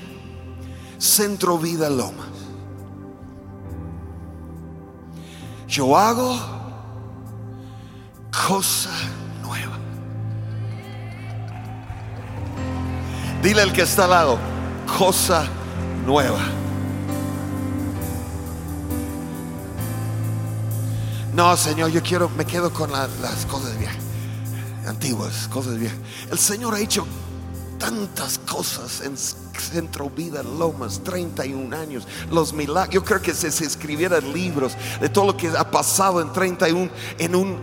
Centro 0.97 1.57
Vida 1.57 1.89
Lomas. 1.89 2.27
Yo 5.67 5.97
hago 5.97 6.37
cosa 8.47 8.91
nueva. 9.41 9.77
Dile 13.41 13.61
al 13.61 13.73
que 13.73 13.81
está 13.81 14.03
al 14.03 14.09
lado, 14.11 14.37
cosa 14.97 15.45
nueva. 16.05 16.62
No, 21.33 21.57
Señor, 21.57 21.89
yo 21.89 22.03
quiero, 22.03 22.29
me 22.29 22.45
quedo 22.45 22.71
con 22.71 22.91
las 22.91 23.45
cosas 23.47 23.77
viejas, 23.79 23.97
antiguas, 24.85 25.47
cosas 25.47 25.79
viejas. 25.79 25.97
El 26.29 26.37
Señor 26.37 26.75
ha 26.75 26.79
hecho 26.79 27.07
tantas 27.79 28.37
cosas 28.37 29.01
en 29.01 29.17
Centro 29.61 30.09
Vida 30.09 30.43
Lomas, 30.43 31.01
31 31.03 31.75
años, 31.75 32.07
los 32.31 32.53
milagros. 32.53 32.93
Yo 32.93 33.03
creo 33.03 33.21
que 33.21 33.33
si 33.33 33.51
se 33.51 33.65
escribieran 33.65 34.33
libros 34.33 34.73
de 34.99 35.09
todo 35.09 35.27
lo 35.27 35.37
que 35.37 35.49
ha 35.49 35.69
pasado 35.69 36.21
en 36.21 36.31
31, 36.31 36.89
en 37.17 37.35
un, 37.35 37.61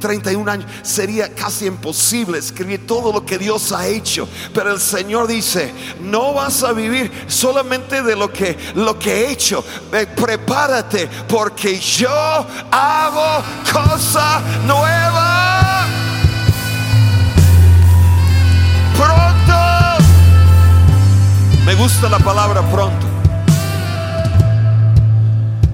31 0.00 0.50
años, 0.50 0.70
sería 0.82 1.34
casi 1.34 1.66
imposible 1.66 2.38
escribir 2.38 2.86
todo 2.86 3.12
lo 3.12 3.24
que 3.24 3.38
Dios 3.38 3.72
ha 3.72 3.86
hecho. 3.86 4.28
Pero 4.54 4.72
el 4.72 4.80
Señor 4.80 5.26
dice, 5.26 5.72
no 6.00 6.34
vas 6.34 6.62
a 6.62 6.72
vivir 6.72 7.10
solamente 7.26 8.02
de 8.02 8.16
lo 8.16 8.32
que, 8.32 8.56
lo 8.74 8.98
que 8.98 9.12
he 9.12 9.32
hecho. 9.32 9.64
prepárate 10.16 11.08
porque 11.28 11.78
yo 11.78 12.10
hago 12.70 13.44
cosa 13.72 14.40
nueva. 14.66 15.31
Me 21.64 21.76
gusta 21.76 22.08
la 22.08 22.18
palabra 22.18 22.60
pronto. 22.70 23.06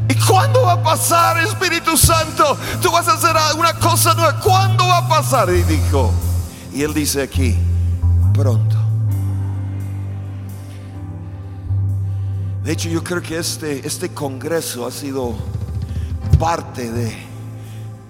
¿Y 0.09 0.15
cuándo 0.27 0.63
va 0.63 0.73
a 0.73 0.83
pasar, 0.83 1.39
Espíritu 1.39 1.97
Santo? 1.97 2.59
Tú 2.83 2.91
vas 2.93 3.09
a 3.09 3.15
hacer 3.15 3.35
una 3.59 3.73
cosa 3.73 4.13
nueva. 4.13 4.39
¿Cuándo 4.39 4.87
va 4.87 4.99
a 4.99 5.09
pasar? 5.09 5.49
Y 5.49 5.63
dijo, 5.63 6.13
y 6.75 6.83
él 6.83 6.93
dice 6.93 7.23
aquí, 7.23 7.57
pronto. 8.35 8.77
De 12.63 12.73
hecho, 12.73 12.91
yo 12.91 13.03
creo 13.03 13.23
que 13.23 13.39
este, 13.39 13.87
este 13.87 14.11
congreso 14.11 14.87
ha 14.87 14.91
sido 14.91 15.35
parte 16.39 16.93
de, 16.93 17.17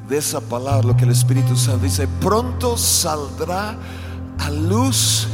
de 0.08 0.18
esa 0.18 0.40
palabra, 0.40 0.88
lo 0.88 0.97
que 0.97 1.04
el 1.04 1.12
Espíritu 1.12 1.56
Santo 1.56 1.85
dice, 1.85 2.08
pronto 2.20 2.76
saldrá 2.76 3.76
a 4.40 4.50
luz 4.50 5.28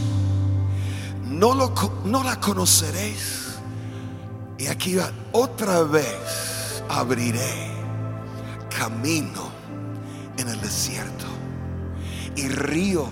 no, 1.35 1.55
lo, 1.55 1.73
no 2.05 2.23
la 2.23 2.41
conoceréis. 2.41 3.57
Y 4.59 4.67
aquí 4.67 4.95
va, 4.95 5.11
otra 5.33 5.83
vez 5.83 6.83
abriré 6.89 7.73
camino 8.77 9.51
en 10.37 10.49
el 10.49 10.61
desierto 10.61 11.27
y 12.37 12.49
ríos. 12.49 13.09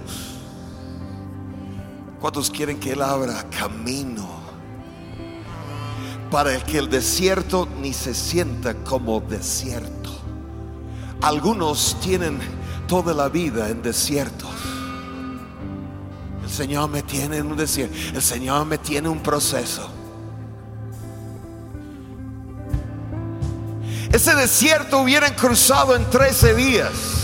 ¿Cuántos 2.20 2.50
quieren 2.50 2.78
que 2.78 2.92
Él 2.92 3.02
abra 3.02 3.44
camino? 3.50 4.28
Para 6.30 6.58
que 6.64 6.78
el 6.78 6.88
desierto 6.88 7.68
ni 7.80 7.92
se 7.92 8.14
sienta 8.14 8.74
como 8.74 9.20
desierto. 9.20 10.10
Algunos 11.20 11.96
tienen 12.00 12.38
toda 12.86 13.12
la 13.12 13.28
vida 13.28 13.68
en 13.68 13.82
desiertos 13.82 14.81
El 16.52 16.58
Señor 16.58 16.90
me 16.90 17.02
tiene 17.02 17.38
en 17.38 17.46
un 17.46 17.56
desierto. 17.56 17.96
El 18.14 18.20
Señor 18.20 18.66
me 18.66 18.76
tiene 18.76 19.08
un 19.08 19.22
proceso. 19.22 19.88
Ese 24.12 24.34
desierto 24.34 24.98
hubieran 24.98 25.32
cruzado 25.32 25.96
en 25.96 26.04
13 26.10 26.54
días 26.54 27.22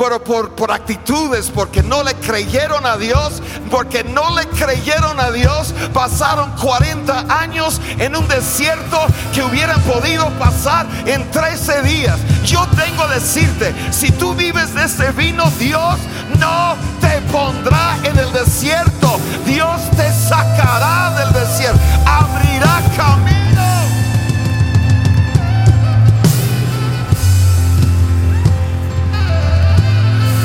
pero 0.00 0.24
por, 0.24 0.54
por 0.54 0.72
actitudes, 0.72 1.52
porque 1.54 1.82
no 1.82 2.02
le 2.02 2.14
creyeron 2.14 2.86
a 2.86 2.96
Dios, 2.96 3.42
porque 3.70 4.02
no 4.02 4.34
le 4.34 4.46
creyeron 4.48 5.20
a 5.20 5.30
Dios, 5.30 5.74
pasaron 5.92 6.50
40 6.52 7.26
años 7.28 7.78
en 7.98 8.16
un 8.16 8.26
desierto 8.26 8.98
que 9.34 9.42
hubieran 9.42 9.78
podido 9.82 10.30
pasar 10.38 10.86
en 11.04 11.30
13 11.30 11.82
días. 11.82 12.18
Yo 12.46 12.66
tengo 12.68 13.06
que 13.08 13.14
decirte, 13.16 13.74
si 13.90 14.10
tú 14.10 14.34
vives 14.34 14.74
de 14.74 14.84
ese 14.84 15.12
vino, 15.12 15.50
Dios 15.58 15.98
no 16.38 16.76
te 17.10 17.20
pondrá 17.32 17.98
en 18.04 18.16
el 18.16 18.32
desierto. 18.32 19.18
Dios 19.44 19.90
te 19.96 20.12
sacará 20.12 21.12
del 21.18 21.32
desierto, 21.32 21.80
abrirá 22.06 22.80
camino. 22.96 23.40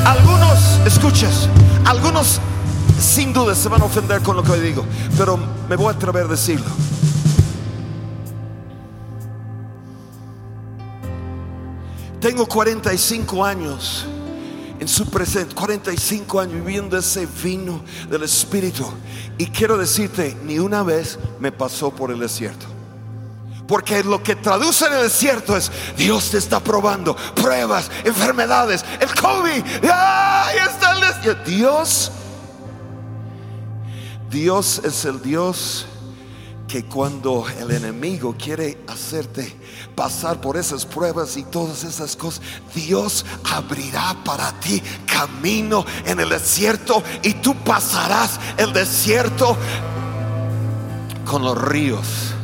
Algunos, 0.04 0.80
escuches, 0.86 1.48
algunos 1.84 2.40
sin 2.98 3.32
duda 3.32 3.54
se 3.54 3.68
van 3.68 3.82
a 3.82 3.84
ofender 3.84 4.22
con 4.22 4.36
lo 4.36 4.42
que 4.42 4.54
digo, 4.54 4.84
pero 5.16 5.38
me 5.68 5.76
voy 5.76 5.88
a 5.88 5.90
atrever 5.90 6.24
a 6.24 6.28
decirlo. 6.28 6.70
Tengo 12.20 12.46
45 12.46 13.44
años 13.44 14.06
en 14.80 14.88
su 14.88 15.06
presente, 15.06 15.54
45 15.54 16.40
años 16.40 16.54
viviendo 16.54 16.96
ese 16.98 17.26
vino 17.42 17.82
del 18.10 18.22
Espíritu. 18.22 18.86
Y 19.38 19.46
quiero 19.46 19.76
decirte, 19.76 20.36
ni 20.44 20.58
una 20.58 20.82
vez 20.82 21.18
me 21.40 21.52
pasó 21.52 21.90
por 21.90 22.10
el 22.10 22.20
desierto. 22.20 22.66
Porque 23.66 24.04
lo 24.04 24.22
que 24.22 24.36
traduce 24.36 24.86
en 24.86 24.92
el 24.92 25.02
desierto 25.02 25.56
es 25.56 25.72
Dios 25.96 26.30
te 26.30 26.38
está 26.38 26.60
probando 26.60 27.16
pruebas, 27.34 27.90
enfermedades, 28.04 28.84
el 29.00 29.12
COVID. 29.12 29.66
Está. 29.82 30.36
Dios, 31.44 32.12
Dios 34.30 34.80
es 34.84 35.04
el 35.04 35.20
Dios 35.22 35.86
que 36.68 36.84
cuando 36.84 37.46
el 37.60 37.70
enemigo 37.70 38.34
quiere 38.36 38.78
hacerte 38.88 39.56
pasar 39.94 40.40
por 40.40 40.56
esas 40.56 40.84
pruebas 40.84 41.36
y 41.36 41.44
todas 41.44 41.84
esas 41.84 42.16
cosas, 42.16 42.42
Dios 42.74 43.24
abrirá 43.44 44.16
para 44.24 44.58
ti 44.60 44.82
camino 45.06 45.84
en 46.04 46.20
el 46.20 46.28
desierto 46.28 47.02
y 47.22 47.34
tú 47.34 47.54
pasarás 47.64 48.40
el 48.56 48.72
desierto 48.72 49.56
con 51.24 51.42
los 51.42 51.56
ríos 51.60 52.36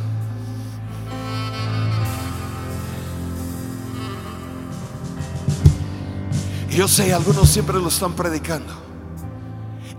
yo 6.73 6.87
sé, 6.87 7.13
algunos 7.13 7.49
siempre 7.49 7.77
lo 7.77 7.89
están 7.89 8.13
predicando. 8.13 8.82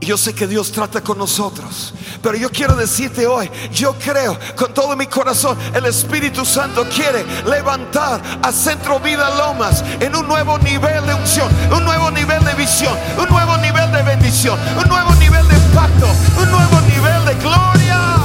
Yo 0.04 0.18
sé 0.18 0.34
que 0.34 0.46
Dios 0.46 0.70
trata 0.70 1.00
con 1.00 1.16
nosotros. 1.16 1.94
Pero 2.22 2.36
yo 2.36 2.50
quiero 2.50 2.76
decirte 2.76 3.26
hoy, 3.26 3.50
yo 3.72 3.94
creo 3.98 4.38
con 4.54 4.72
todo 4.74 4.96
mi 4.96 5.06
corazón, 5.06 5.58
el 5.74 5.86
Espíritu 5.86 6.44
Santo 6.44 6.86
quiere 6.88 7.24
levantar 7.46 8.20
a 8.42 8.52
Centro 8.52 9.00
Vida 9.00 9.34
Lomas 9.36 9.82
en 10.00 10.14
un 10.14 10.28
nuevo 10.28 10.58
nivel 10.58 11.06
de 11.06 11.14
unción, 11.14 11.48
un 11.70 11.84
nuevo 11.84 12.10
nivel 12.10 12.44
de 12.44 12.54
visión, 12.54 12.96
un 13.18 13.28
nuevo 13.28 13.56
nivel 13.58 13.90
de 13.92 14.02
bendición, 14.02 14.58
un 14.76 14.88
nuevo 14.88 15.14
nivel 15.14 15.46
de 15.48 15.54
impacto, 15.54 16.06
un 16.40 16.50
nuevo 16.50 16.80
nivel 16.82 17.24
de 17.24 17.34
gloria. 17.42 18.16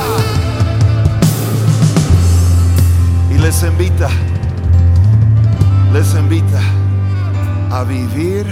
Y 3.32 3.38
les 3.38 3.64
invita, 3.64 4.10
les 5.94 6.14
invita 6.14 6.62
a 7.72 7.84
vivir 7.84 8.46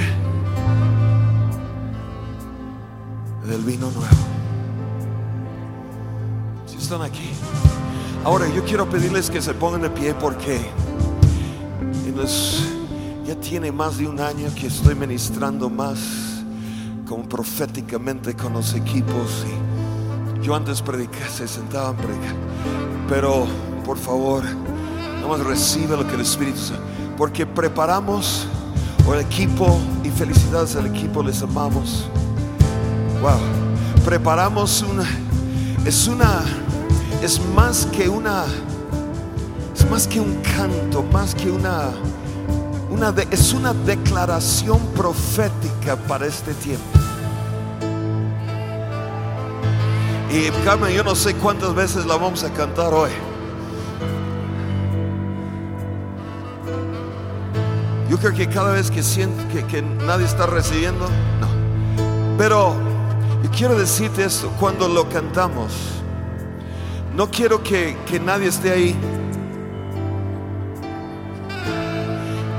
del 3.48 3.62
vino 3.62 3.90
nuevo. 3.92 4.26
Si 6.66 6.78
están 6.78 7.02
aquí. 7.02 7.32
Ahora 8.24 8.48
yo 8.54 8.64
quiero 8.66 8.90
pedirles 8.90 9.30
que 9.30 9.42
se 9.42 9.54
pongan 9.54 9.82
de 9.82 9.90
pie 9.90 10.14
porque 10.14 10.60
ya 13.26 13.36
tiene 13.36 13.72
más 13.72 13.98
de 13.98 14.08
un 14.08 14.20
año 14.20 14.50
que 14.56 14.68
estoy 14.68 14.96
ministrando 14.96 15.70
más 15.70 16.00
como 17.08 17.28
proféticamente 17.30 18.36
con 18.36 18.54
los 18.54 18.74
equipos 18.74 19.46
yo 20.48 20.56
antes 20.56 20.82
predicaba, 20.82 21.28
se 21.28 21.46
sentaban 21.46 21.96
a 21.96 21.98
predicar. 21.98 22.36
Pero 23.10 23.48
por 23.86 23.98
favor, 23.98 24.44
nada 24.46 25.28
más 25.28 25.42
recibe 25.42 25.98
lo 25.98 26.08
que 26.08 26.16
el 26.16 26.22
Espíritu 26.22 26.62
porque 27.18 27.46
preparamos 27.46 28.48
el 29.14 29.20
equipo 29.20 29.78
y 30.06 30.10
felicidades 30.10 30.76
al 30.78 30.86
equipo, 30.86 31.22
les 31.22 31.42
amamos. 31.42 32.08
Wow, 33.22 33.40
preparamos 34.06 34.84
una, 34.84 35.06
es 35.86 36.08
una, 36.08 36.44
es 37.22 37.42
más 37.56 37.88
que 37.88 38.08
una, 38.08 38.46
es 39.76 39.90
más 39.90 40.08
que 40.08 40.20
un 40.20 40.36
canto, 40.42 41.02
más 41.12 41.34
que 41.34 41.50
una, 41.50 41.90
una 42.92 43.14
es 43.32 43.54
una 43.54 43.74
declaración 43.74 44.80
profética 44.96 45.96
para 45.96 46.28
este 46.28 46.54
tiempo. 46.54 46.86
Y 50.30 50.50
Carmen, 50.64 50.94
yo 50.94 51.04
no 51.04 51.16
sé 51.16 51.34
cuántas 51.36 51.74
veces 51.74 52.06
la 52.06 52.18
vamos 52.18 52.44
a 52.44 52.52
cantar 52.52 52.94
hoy. 52.94 53.10
Yo 58.10 58.18
creo 58.18 58.34
que 58.34 58.48
cada 58.48 58.72
vez 58.72 58.92
que 58.92 59.02
siento 59.02 59.42
que, 59.68 59.82
nadie 59.82 60.26
está 60.26 60.46
recibiendo, 60.46 61.08
no. 61.42 61.48
Pero 62.38 62.87
yo 63.44 63.52
quiero 63.52 63.78
decirte 63.78 64.26
esto, 64.26 64.52
cuando 64.60 64.88
lo 64.88 65.08
cantamos, 65.10 65.72
no 67.16 67.30
quiero 67.30 67.64
que, 67.64 67.96
nadie 68.24 68.48
esté 68.48 68.72
ahí. 68.72 68.96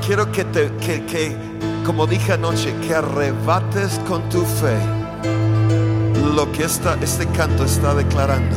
Quiero 0.06 0.32
que, 0.32 0.44
te, 0.44 0.70
que, 0.76 1.36
como 1.84 2.06
dije 2.06 2.32
anoche, 2.32 2.74
que 2.86 2.94
arrebates 2.94 4.00
con 4.08 4.28
tu 4.28 4.42
fe 4.42 4.78
lo 6.34 6.50
que 6.52 6.64
esta, 6.64 6.94
este 7.02 7.26
canto 7.26 7.64
está 7.64 7.94
declarando. 7.94 8.56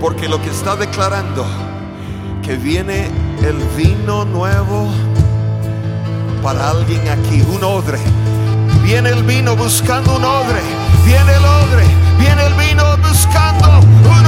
Porque 0.00 0.28
lo 0.28 0.40
que 0.42 0.50
está 0.50 0.76
declarando, 0.76 1.44
que 2.42 2.56
viene 2.56 3.06
el 3.42 3.56
vino 3.76 4.24
nuevo 4.24 4.88
para 6.42 6.70
alguien 6.70 7.08
aquí, 7.08 7.40
un 7.54 7.62
odre. 7.62 7.98
Viene 8.82 9.10
el 9.10 9.22
vino 9.22 9.54
buscando 9.56 10.16
un 10.16 10.24
odre. 10.24 10.77
Viene 11.08 11.32
el 11.36 11.42
odre. 11.42 11.86
Viene 12.18 12.42
el 12.44 12.52
vino 12.52 12.84
buscando 12.98 13.80
un 13.80 14.27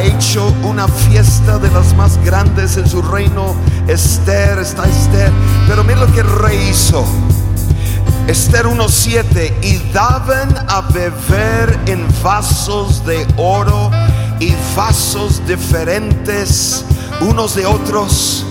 hecho 0.00 0.54
una 0.62 0.88
fiesta 0.88 1.58
de 1.58 1.70
las 1.70 1.94
más 1.94 2.18
grandes 2.24 2.76
en 2.76 2.88
su 2.88 3.02
reino. 3.02 3.54
Esther, 3.86 4.58
está 4.58 4.86
Esther. 4.86 5.32
Pero 5.68 5.84
mira 5.84 6.00
lo 6.00 6.12
que 6.12 6.20
el 6.20 6.28
rey 6.28 6.68
hizo. 6.70 7.04
Esther 8.26 8.66
1.7 8.66 9.54
y 9.62 9.92
daban 9.92 10.52
a 10.68 10.80
beber 10.80 11.78
en 11.86 12.04
vasos 12.22 13.04
de 13.06 13.26
oro 13.36 13.90
y 14.40 14.52
vasos 14.74 15.40
diferentes 15.46 16.84
unos 17.20 17.54
de 17.54 17.66
otros. 17.66 18.44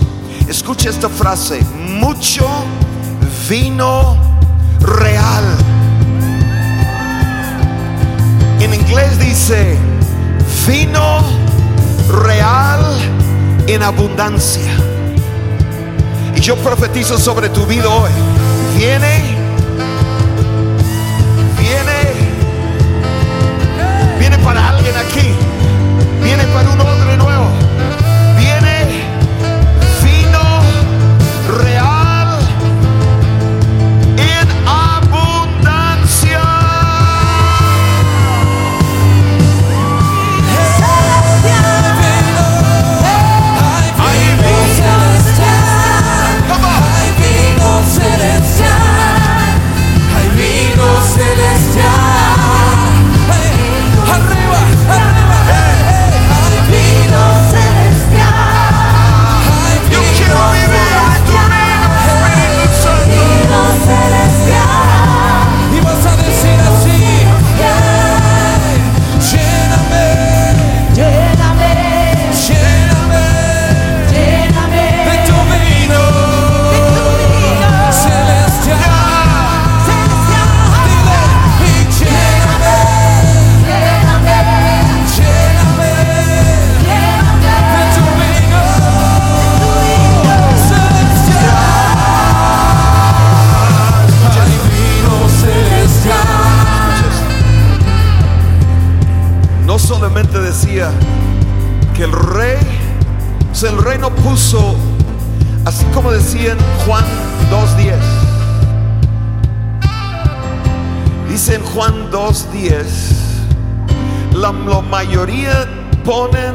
Escucha 0.48 0.90
esta 0.90 1.08
frase, 1.08 1.60
mucho 1.74 2.46
vino 3.48 4.16
real. 4.80 5.44
En 8.60 8.72
inglés 8.72 9.18
dice, 9.18 9.76
vino 10.66 11.22
real 12.08 12.84
en 13.66 13.82
abundancia. 13.82 14.72
Y 16.34 16.40
yo 16.40 16.56
profetizo 16.56 17.18
sobre 17.18 17.48
tu 17.48 17.66
vida 17.66 17.88
hoy. 17.88 18.10
Viene, 18.76 19.22
viene, 21.58 21.98
viene 24.18 24.38
para 24.38 24.68
alguien 24.68 24.94
aquí. 24.96 25.32
Viene 26.22 26.44
para 26.44 26.70
un 26.70 26.80
la, 114.52 114.80
mayoría 114.80 115.66
ponen, 116.04 116.54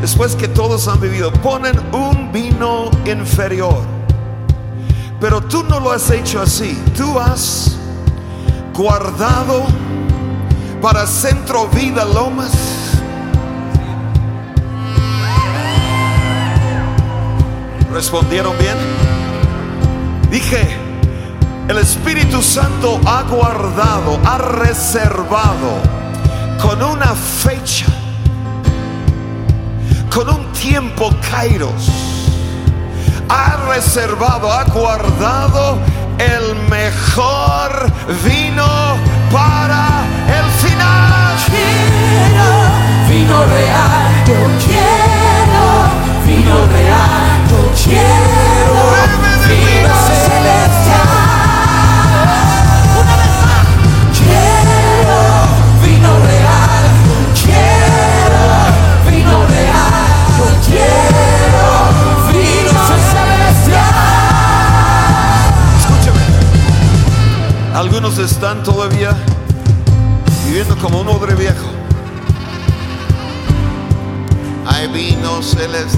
después 0.00 0.34
que 0.34 0.48
todos 0.48 0.88
han 0.88 1.00
vivido, 1.00 1.32
ponen 1.34 1.78
un 1.92 2.32
vino 2.32 2.90
inferior. 3.04 3.78
Pero 5.20 5.40
tú 5.42 5.62
no 5.62 5.78
lo 5.80 5.92
has 5.92 6.10
hecho 6.10 6.42
así. 6.42 6.76
Tú 6.96 7.18
has 7.18 7.76
guardado 8.74 9.64
para 10.82 11.06
Centro 11.06 11.68
Vida 11.68 12.04
Lomas. 12.04 12.52
¿Respondieron 17.92 18.58
bien? 18.58 18.76
Dije, 20.30 20.76
el 21.68 21.78
Espíritu 21.78 22.42
Santo 22.42 23.00
ha 23.06 23.22
guardado, 23.22 24.18
ha 24.24 24.38
reservado 24.38 25.96
con 26.60 26.82
una 26.82 27.14
fecha, 27.14 27.86
con 30.12 30.28
un 30.28 30.52
tiempo 30.52 31.10
kairos, 31.30 31.90
ha 33.28 33.56
reservado, 33.68 34.50
ha 34.52 34.64
guardado 34.64 35.78
el 36.18 36.56
mejor 36.68 37.90
vino 38.24 38.96
para 39.32 40.04
el 40.28 40.50
final. 40.52 41.16
Vino 43.08 43.44
real, 43.46 44.24
yo 44.26 44.34
quiero. 44.66 45.66
Vino 46.26 46.66
real, 46.66 47.38
yo 47.50 47.60
quiero. 47.84 48.96
Vino. 49.48 50.25
Algunos 67.88 68.18
están 68.18 68.64
todavía 68.64 69.16
viviendo 70.44 70.76
como 70.76 71.02
un 71.02 71.08
odre 71.08 71.36
viejo. 71.36 71.68
Hay 74.66 74.88
vino 74.88 75.40
celeste. 75.40 75.96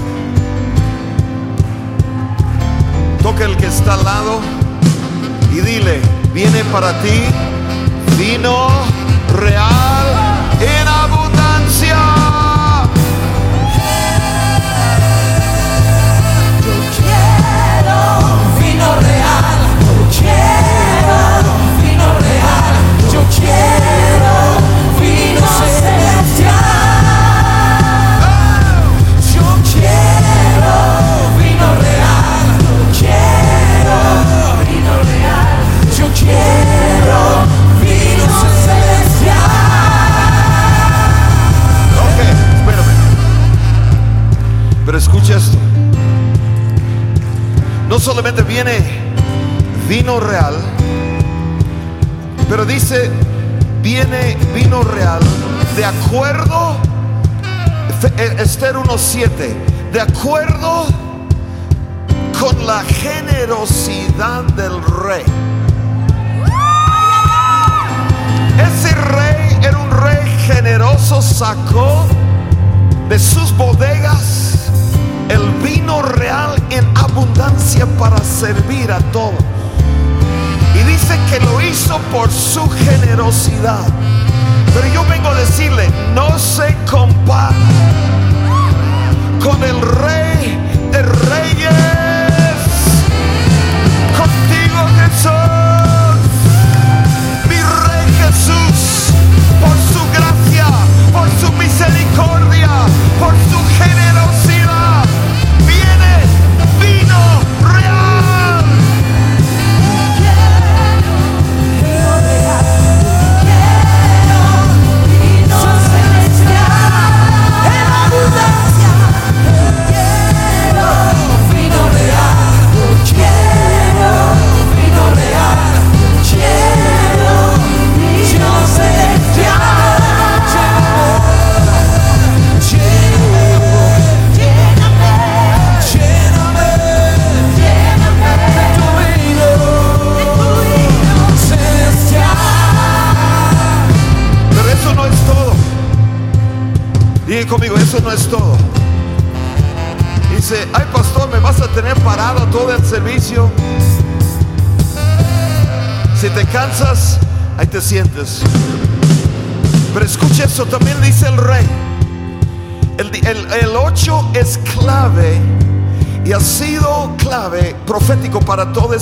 Toca 3.23 3.43
el 3.45 3.57
que 3.57 3.65
está 3.65 3.95
al 3.95 4.03
lado 4.03 4.39
y 5.51 5.61
dile, 5.61 5.99
viene 6.31 6.63
para 6.65 6.93
ti 7.01 7.23
vino 8.19 8.67
real 9.35 10.05
en 10.61 10.87
solamente 47.99 48.41
viene 48.41 48.71
vino 49.87 50.19
real, 50.19 50.55
pero 52.49 52.65
dice, 52.65 53.11
viene 53.89 54.37
vino 54.53 54.83
real 54.83 55.19
de 55.75 55.83
acuerdo, 55.83 56.77
eh, 58.17 58.35
Esther 58.37 58.75
1.7, 58.75 59.91
de 59.91 59.99
acuerdo 59.99 60.85
con 62.39 62.67
la 62.67 62.83
generosidad 62.83 64.43
del 64.53 64.83
rey. 64.83 65.23
Ese 68.59 68.93
rey 68.93 69.57
era 69.63 69.79
un 69.79 69.89
rey 69.89 70.37
generoso, 70.45 71.19
sacó 71.23 72.05
de 73.09 73.17
sus 73.17 73.51
bodegas 73.57 74.69
el 75.29 75.49
vino 75.63 76.03
real 76.03 76.61
en 76.69 76.85
abundancia 76.95 77.87
para 77.97 78.19
servir 78.19 78.91
a 78.91 78.99
todos. 79.11 79.58
Que 81.29 81.39
lo 81.39 81.61
hizo 81.61 81.97
por 82.11 82.31
su 82.31 82.67
generosidad. 82.69 83.85
Pero 84.73 84.87
yo 84.93 85.05
vengo 85.05 85.29
a 85.29 85.35
decirle, 85.35 85.87
no 86.13 86.37
se 86.37 86.75
compara 86.89 87.55
con 89.43 89.63
el 89.63 89.81
rey 89.81 90.57
de 90.91 91.01
reyes. 91.01 91.88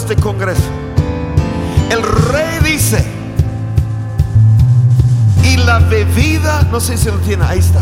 Este 0.09 0.21
congreso. 0.21 0.61
El 1.89 2.01
rey 2.01 2.59
dice, 2.63 3.03
y 5.43 5.57
la 5.57 5.79
bebida, 5.79 6.63
no 6.71 6.79
sé 6.79 6.97
si 6.97 7.07
lo 7.07 7.17
tiene, 7.17 7.43
ahí 7.43 7.59
está. 7.59 7.81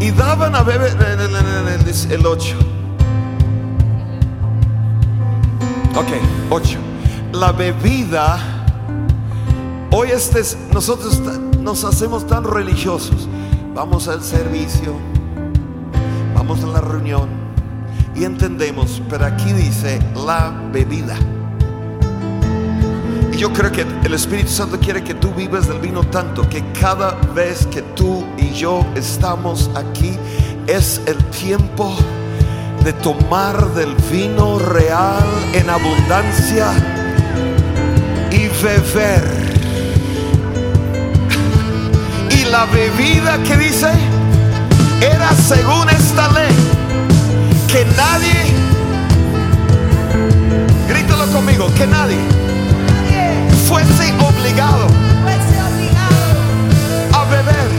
Y 0.00 0.10
daban 0.10 0.56
a 0.56 0.62
beber 0.64 0.96
el, 1.00 1.20
el, 1.20 1.36
el- 1.36 1.86
el- 1.88 2.12
el 2.12 2.26
8. 2.26 2.56
Ok, 5.94 6.08
8. 6.50 6.78
La 7.32 7.52
bebida, 7.52 8.38
hoy 9.92 10.08
este 10.10 10.40
es- 10.40 10.58
nosotros 10.72 11.20
nos 11.60 11.84
hacemos 11.84 12.26
tan 12.26 12.42
religiosos. 12.42 13.28
Vamos 13.76 14.08
al 14.08 14.22
servicio, 14.24 14.94
vamos 16.34 16.64
a 16.64 16.66
la 16.66 16.80
reunión 16.80 17.28
y 18.14 18.24
entendemos, 18.24 19.00
pero 19.08 19.26
aquí 19.26 19.52
dice 19.52 20.00
la 20.14 20.52
bebida. 20.72 21.16
Y 23.32 23.36
yo 23.36 23.52
creo 23.52 23.72
que 23.72 23.86
el 24.04 24.14
Espíritu 24.14 24.50
Santo 24.50 24.78
quiere 24.78 25.02
que 25.02 25.14
tú 25.14 25.32
vivas 25.32 25.66
del 25.66 25.78
vino 25.78 26.04
tanto 26.04 26.48
que 26.48 26.62
cada 26.78 27.12
vez 27.34 27.66
que 27.66 27.82
tú 27.82 28.24
y 28.36 28.52
yo 28.52 28.84
estamos 28.94 29.70
aquí 29.74 30.18
es 30.66 31.00
el 31.06 31.16
tiempo 31.26 31.94
de 32.84 32.92
tomar 32.92 33.74
del 33.74 33.94
vino 34.10 34.58
real 34.58 35.24
en 35.54 35.70
abundancia 35.70 36.72
y 38.30 38.48
beber. 38.62 39.42
Y 42.30 42.44
la 42.50 42.66
bebida 42.66 43.42
que 43.44 43.56
dice 43.56 43.90
era 45.00 45.32
según 45.32 45.88
esta 45.88 46.28
ley 46.32 46.71
que 47.72 47.86
nadie, 47.96 48.52
grítalo 50.86 51.26
conmigo, 51.32 51.72
que 51.74 51.86
nadie 51.86 52.18
fuese 53.66 54.12
obligado 54.20 54.88
a 57.14 57.24
beber, 57.30 57.70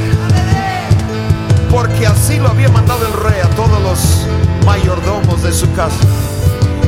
porque 1.69 2.07
así 2.07 2.39
lo 2.39 2.49
había 2.49 2.69
mandado 2.69 3.05
el 3.05 3.13
rey 3.13 3.39
a 3.41 3.49
todos 3.49 3.79
los 3.83 4.25
mayordomos 4.65 5.43
de 5.43 5.53
su 5.53 5.71
casa. 5.73 6.01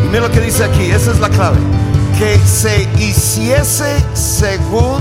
Y 0.03 0.07
mira 0.07 0.21
lo 0.21 0.31
que 0.31 0.41
dice 0.41 0.63
aquí, 0.63 0.85
esa 0.89 1.11
es 1.11 1.19
la 1.19 1.29
clave, 1.29 1.59
que 2.17 2.39
se 2.39 2.89
hiciese 2.97 4.03
según 4.15 4.99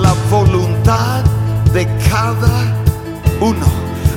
la 0.00 0.14
voluntad 0.30 1.24
de 1.74 1.88
cada 2.08 2.76
uno. 3.40 3.66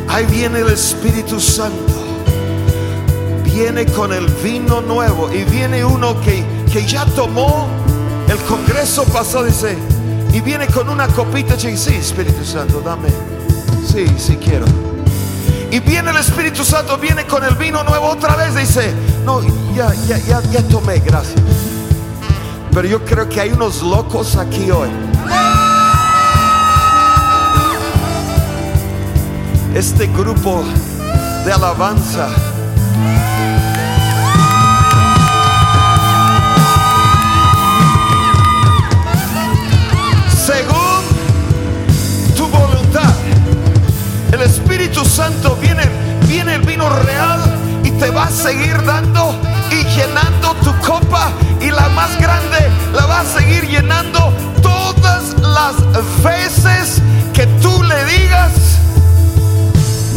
Ahí 0.07 0.27
viene 0.27 0.59
el 0.59 0.67
Espíritu 0.67 1.39
Santo 1.39 2.02
viene 3.53 3.85
con 3.85 4.11
el 4.11 4.25
vino 4.43 4.81
nuevo 4.81 5.31
y 5.31 5.43
viene 5.43 5.85
uno 5.85 6.19
que, 6.21 6.43
que 6.71 6.85
ya 6.85 7.05
tomó 7.05 7.67
el 8.27 8.37
congreso 8.39 9.03
pasado, 9.05 9.43
dice, 9.43 9.77
y 10.33 10.41
viene 10.41 10.65
con 10.67 10.89
una 10.89 11.07
copita, 11.07 11.55
dice, 11.55 11.77
sí, 11.77 11.95
Espíritu 11.95 12.43
Santo, 12.43 12.81
dame, 12.81 13.09
sí, 13.85 14.05
sí 14.17 14.37
quiero. 14.37 14.65
Y 15.69 15.79
viene 15.79 16.09
el 16.09 16.17
Espíritu 16.17 16.63
Santo, 16.63 16.97
viene 16.97 17.25
con 17.25 17.43
el 17.43 17.55
vino 17.55 17.83
nuevo 17.83 18.07
otra 18.07 18.35
vez, 18.35 18.55
dice, 18.55 18.91
no, 19.23 19.41
ya, 19.75 19.93
ya, 20.07 20.17
ya, 20.17 20.41
ya 20.41 20.61
tomé, 20.67 20.99
gracias. 20.99 21.39
Pero 22.71 22.87
yo 22.87 23.05
creo 23.05 23.29
que 23.29 23.39
hay 23.39 23.51
unos 23.51 23.83
locos 23.83 24.35
aquí 24.35 24.71
hoy. 24.71 24.89
Este 29.75 30.07
grupo 30.07 30.63
de 31.45 31.51
alabanza. 31.51 32.29
El 46.53 46.61
vino 46.61 46.89
real 46.89 47.39
y 47.83 47.91
te 47.91 48.09
va 48.09 48.25
a 48.25 48.31
seguir 48.31 48.83
dando 48.85 49.35
y 49.71 49.83
llenando 49.95 50.53
tu 50.63 50.73
copa 50.85 51.31
y 51.59 51.71
la 51.71 51.89
más 51.89 52.19
grande 52.19 52.69
la 52.93 53.05
va 53.05 53.21
a 53.21 53.25
seguir 53.25 53.67
llenando 53.67 54.33
todas 54.61 55.35
las 55.41 55.75
veces 56.23 57.01
que 57.33 57.47
tú 57.61 57.83
le 57.83 58.05
digas 58.05 58.51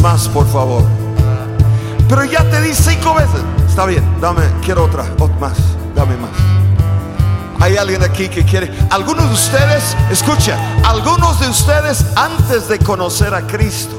más, 0.01 0.27
por 0.29 0.47
favor. 0.47 0.83
Pero 2.07 2.23
ya 2.23 2.43
te 2.49 2.61
di 2.61 2.73
cinco 2.73 3.15
veces. 3.15 3.41
Está 3.67 3.85
bien, 3.85 4.03
dame, 4.21 4.43
quiero 4.63 4.85
otra, 4.85 5.03
más, 5.39 5.57
dame 5.95 6.15
más. 6.17 6.31
Hay 7.59 7.75
alguien 7.77 8.03
aquí 8.03 8.29
que 8.29 8.45
quiere. 8.45 8.71
Algunos 8.91 9.27
de 9.27 9.33
ustedes, 9.33 9.97
escucha, 10.11 10.57
algunos 10.85 11.39
de 11.39 11.49
ustedes 11.49 12.05
antes 12.15 12.67
de 12.67 12.79
conocer 12.79 13.33
a 13.33 13.41
Cristo, 13.41 13.97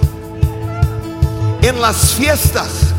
en 1.62 1.80
las 1.80 2.12
fiestas, 2.14 2.94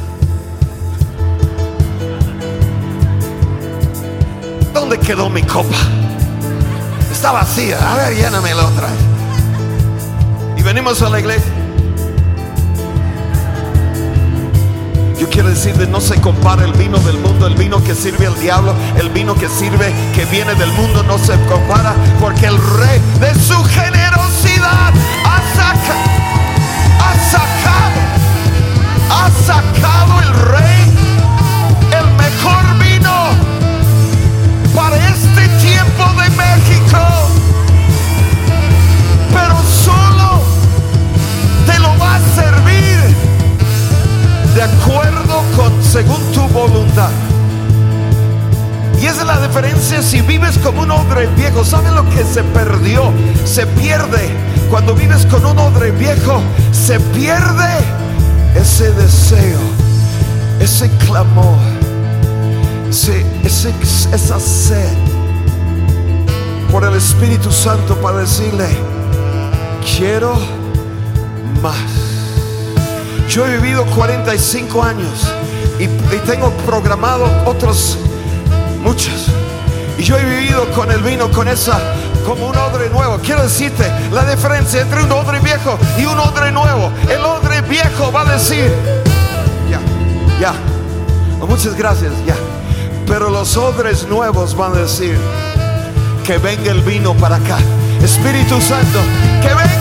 ¿dónde 4.74 5.00
quedó 5.00 5.30
mi 5.30 5.43
copa? 5.43 5.76
Está 7.12 7.32
vacía. 7.32 7.78
A 7.91 7.98
ver, 7.98 8.15
lléname 8.15 8.54
la 8.54 8.65
otra. 8.65 8.88
Y 10.58 10.62
venimos 10.62 11.02
a 11.02 11.10
la 11.10 11.19
iglesia. 11.19 11.52
Yo 15.19 15.30
quiero 15.30 15.50
decirle, 15.50 15.86
no 15.86 16.00
se 16.00 16.19
compara 16.22 16.63
el 16.63 16.72
vino 16.74 16.98
del 17.00 17.17
mundo, 17.17 17.45
el 17.45 17.56
vino 17.56 17.84
que 17.84 17.93
sirve 17.93 18.26
al 18.26 18.39
diablo, 18.39 18.74
el 18.98 19.10
vino 19.10 19.36
que 19.36 19.50
sirve, 19.50 19.93
que 20.15 20.24
viene 20.26 20.56
del 20.56 20.72
mundo, 20.72 21.04
no 21.04 21.17
se 21.17 21.38
compara, 21.41 21.93
porque 22.22 22.45
el 22.45 22.58
rey 22.58 23.02
de 23.19 23.34
su 23.38 23.62
generosidad 23.65 24.93
ha 25.26 25.41
sacado, 25.56 26.09
sacado 29.50 30.22
el 30.22 30.32
rey 30.52 30.82
el 32.00 32.08
mejor 32.24 32.64
vino 32.78 33.16
para 34.76 34.96
este 34.96 35.48
tiempo 35.58 36.04
de 36.22 36.30
México. 36.44 37.00
Pero 39.34 39.56
solo 39.88 40.44
te 41.66 41.80
lo 41.80 41.98
va 41.98 42.18
a 42.18 42.20
servir 42.36 43.00
de 44.54 44.62
acuerdo 44.62 45.44
con 45.58 45.84
según 45.84 46.22
tu 46.32 46.48
voluntad. 46.50 47.10
Y 49.02 49.08
esa 49.08 49.22
es 49.22 49.28
la 49.28 49.48
diferencia 49.48 50.04
si 50.04 50.22
vives 50.22 50.60
como 50.60 50.84
un 50.84 50.92
odre 50.92 51.26
viejo, 51.36 51.66
¿sabe 51.66 51.90
lo 51.90 52.08
que 52.12 52.24
se 52.24 52.44
perdió? 52.44 53.12
Se 53.46 53.66
pierde. 53.66 54.30
Cuando 54.70 54.94
vives 54.94 55.26
con 55.26 55.44
un 55.44 55.58
odre 55.58 55.90
viejo, 55.90 56.40
se 56.72 57.00
pierde 57.00 57.99
ese 58.56 58.92
deseo, 58.92 59.60
ese 60.60 60.90
clamor, 61.06 61.58
ese- 62.90 63.26
ese- 63.44 63.74
esa 64.14 64.40
sed 64.40 64.90
por 66.72 66.84
el 66.84 66.96
Espíritu 66.96 67.52
Santo 67.52 67.96
para 67.96 68.20
decirle, 68.20 68.68
quiero 69.98 70.34
más. 71.62 71.76
Yo 73.30 73.46
he 73.46 73.58
vivido 73.58 73.86
45 73.96 74.82
años 74.84 75.28
y, 75.80 75.84
y 75.84 76.20
tengo 76.26 76.50
programado 76.66 77.26
otros 77.46 77.98
muchos. 78.84 79.28
Y 79.98 80.04
yo 80.04 80.18
he 80.18 80.24
vivido 80.26 80.68
con 80.72 80.92
el 80.92 81.02
vino, 81.04 81.30
con 81.32 81.48
esa, 81.48 81.80
como 82.30 82.50
un 82.50 82.56
odre 82.58 82.92
nuevo. 82.92 83.18
Quiero 83.18 83.42
decirte 83.42 83.92
la 84.12 84.24
diferencia 84.24 84.82
entre 84.82 85.02
un 85.04 85.12
odre 85.12 85.39
viejo 85.39 85.80
y 85.98 86.06
un 86.06 86.20
odre 86.20 86.52
nuevo. 86.52 86.92
El 87.10 87.26
odre 87.26 87.62
viejo 87.62 88.12
va 88.12 88.22
a 88.22 88.34
decir, 88.34 88.72
ya, 89.68 89.80
ya, 90.39 90.54
Oh, 91.42 91.48
muchas 91.48 91.74
gracias, 91.76 92.12
ya. 92.28 92.36
Pero 93.08 93.32
los 93.32 93.58
odres 93.58 94.08
nuevos 94.08 94.56
van 94.56 94.74
a 94.74 94.82
decir, 94.82 95.18
que 96.24 96.38
venga 96.38 96.70
el 96.70 96.82
vino 96.82 97.15
para 97.15 97.38
acá. 97.38 97.58
Espíritu 98.04 98.62
Santo, 98.62 99.00
que 99.42 99.48
venga 99.48 99.79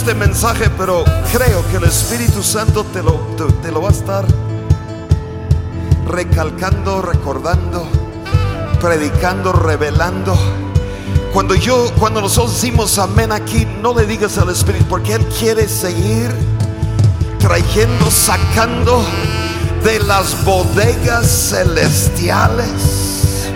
este 0.00 0.14
mensaje, 0.14 0.70
pero 0.78 1.04
creo 1.30 1.62
que 1.70 1.76
el 1.76 1.84
Espíritu 1.84 2.42
Santo 2.42 2.84
te 2.84 3.02
lo, 3.02 3.20
te, 3.62 3.70
lo 3.70 3.82
va 3.82 3.90
a 3.90 3.92
estar 3.92 4.24
recalcando, 6.06 7.02
recordando, 7.02 7.86
predicando, 8.80 9.52
revelando. 9.52 10.34
Cuando 11.34 11.54
yo, 11.54 11.92
cuando 11.98 12.22
nosotros 12.22 12.54
decimos 12.54 12.98
amén 12.98 13.30
aquí, 13.30 13.66
no 13.82 13.92
le 13.92 14.06
digas 14.06 14.38
al 14.38 14.48
Espíritu, 14.48 14.86
porque 14.86 15.12
Él 15.12 15.26
quiere 15.38 15.68
seguir 15.68 16.30
trayendo, 17.38 18.10
sacando 18.10 19.04
de 19.84 19.98
las 19.98 20.42
bodegas 20.46 21.50
celestiales 21.50 23.50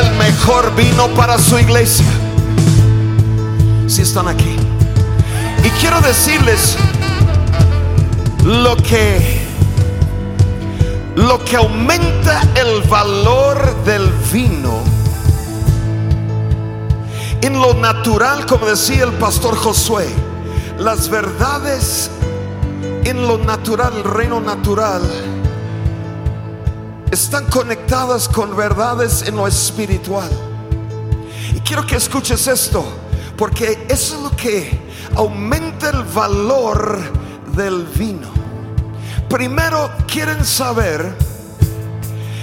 el 0.00 0.14
mejor 0.14 0.76
vino 0.76 1.08
para 1.16 1.38
su 1.38 1.58
iglesia. 1.58 2.06
Si 3.88 4.02
están 4.02 4.28
aquí. 4.28 4.57
Quiero 5.80 6.00
decirles 6.00 6.76
lo 8.44 8.76
que 8.76 9.46
lo 11.14 11.44
que 11.44 11.56
aumenta 11.56 12.42
el 12.54 12.82
valor 12.88 13.84
del 13.84 14.08
vino 14.32 14.82
en 17.40 17.60
lo 17.60 17.74
natural, 17.74 18.46
como 18.46 18.66
decía 18.66 19.04
el 19.04 19.12
pastor 19.12 19.56
Josué, 19.56 20.08
las 20.78 21.08
verdades 21.08 22.10
en 23.04 23.26
lo 23.26 23.38
natural, 23.38 23.92
el 23.96 24.04
reino 24.04 24.40
natural, 24.40 25.02
están 27.10 27.46
conectadas 27.46 28.28
con 28.28 28.56
verdades 28.56 29.22
en 29.26 29.36
lo 29.36 29.46
espiritual. 29.46 30.30
Y 31.54 31.60
quiero 31.60 31.86
que 31.86 31.96
escuches 31.96 32.46
esto, 32.46 32.84
porque 33.36 33.86
eso 33.88 34.16
es 34.16 34.22
lo 34.22 34.30
que 34.36 34.78
aumenta 35.16 35.67
el 35.88 36.02
valor 36.04 36.98
del 37.56 37.84
vino. 37.84 38.28
Primero 39.28 39.90
quieren 40.06 40.44
saber, 40.44 41.14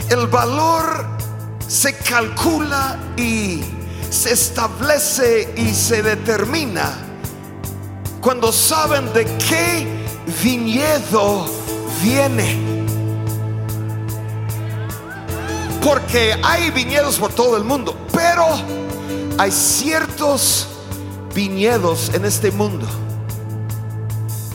el 0.09 0.27
valor 0.27 1.05
se 1.67 1.95
calcula 1.97 2.97
y 3.17 3.61
se 4.09 4.33
establece 4.33 5.53
y 5.57 5.73
se 5.73 6.01
determina 6.01 6.93
cuando 8.21 8.51
saben 8.51 9.11
de 9.13 9.25
qué 9.37 9.87
viñedo 10.43 11.45
viene. 12.01 12.59
Porque 15.83 16.35
hay 16.43 16.71
viñedos 16.71 17.17
por 17.17 17.31
todo 17.31 17.57
el 17.57 17.63
mundo, 17.63 17.95
pero 18.11 18.45
hay 19.37 19.51
ciertos 19.51 20.67
viñedos 21.35 22.11
en 22.13 22.25
este 22.25 22.49
mundo. 22.51 22.87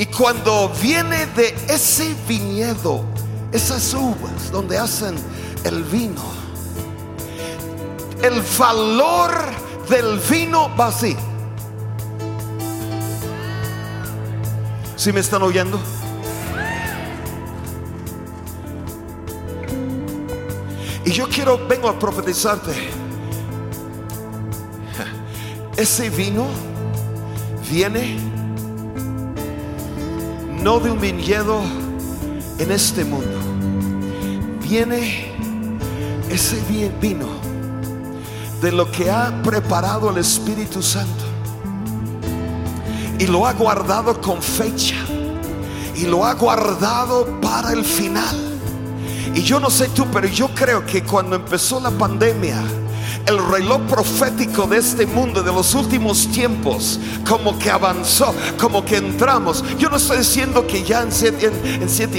Y 0.00 0.06
cuando 0.06 0.72
viene 0.80 1.26
de 1.26 1.54
ese 1.68 2.16
viñedo, 2.26 3.04
esas 3.52 3.92
uvas 3.92 4.50
donde 4.50 4.78
hacen 4.78 5.14
el 5.62 5.84
vino, 5.84 6.22
el 8.22 8.42
valor 8.58 9.30
del 9.90 10.18
vino 10.20 10.74
va 10.74 10.86
así. 10.86 11.14
¿Sí 14.96 15.12
me 15.12 15.20
están 15.20 15.42
oyendo? 15.42 15.78
Y 21.04 21.10
yo 21.10 21.28
quiero, 21.28 21.68
vengo 21.68 21.90
a 21.90 21.98
profetizarte. 21.98 22.72
Ese 25.76 26.08
vino 26.08 26.46
viene 27.70 28.39
no 30.62 30.78
de 30.80 30.90
un 30.90 31.00
viñedo 31.00 31.60
en 32.58 32.70
este 32.70 33.04
mundo. 33.04 33.38
Viene 34.62 35.32
ese 36.30 36.60
vi- 36.68 36.90
vino 37.00 37.26
de 38.60 38.72
lo 38.72 38.90
que 38.90 39.10
ha 39.10 39.42
preparado 39.42 40.10
el 40.10 40.18
Espíritu 40.18 40.82
Santo. 40.82 41.24
Y 43.18 43.26
lo 43.26 43.46
ha 43.46 43.52
guardado 43.52 44.20
con 44.20 44.40
fecha. 44.42 44.96
Y 45.96 46.04
lo 46.06 46.24
ha 46.24 46.34
guardado 46.34 47.40
para 47.40 47.72
el 47.72 47.84
final. 47.84 48.36
Y 49.34 49.42
yo 49.42 49.60
no 49.60 49.68
sé 49.70 49.88
tú, 49.88 50.06
pero 50.12 50.26
yo 50.26 50.48
creo 50.54 50.84
que 50.86 51.02
cuando 51.02 51.36
empezó 51.36 51.78
la 51.80 51.90
pandemia, 51.90 52.56
el 53.26 53.38
reloj 53.50 53.82
profético 53.82 54.66
de 54.66 54.78
este 54.78 55.06
mundo, 55.06 55.42
de 55.42 55.52
los 55.52 55.74
últimos 55.74 56.26
tiempos, 56.28 56.98
como 57.28 57.58
que 57.58 57.70
avanzó, 57.70 58.34
como 58.58 58.84
que 58.84 58.96
entramos. 58.96 59.64
Yo 59.78 59.88
no 59.88 59.96
estoy 59.96 60.18
diciendo 60.18 60.66
que 60.66 60.82
ya 60.82 61.02
en 61.02 61.12
siete, 61.12 61.46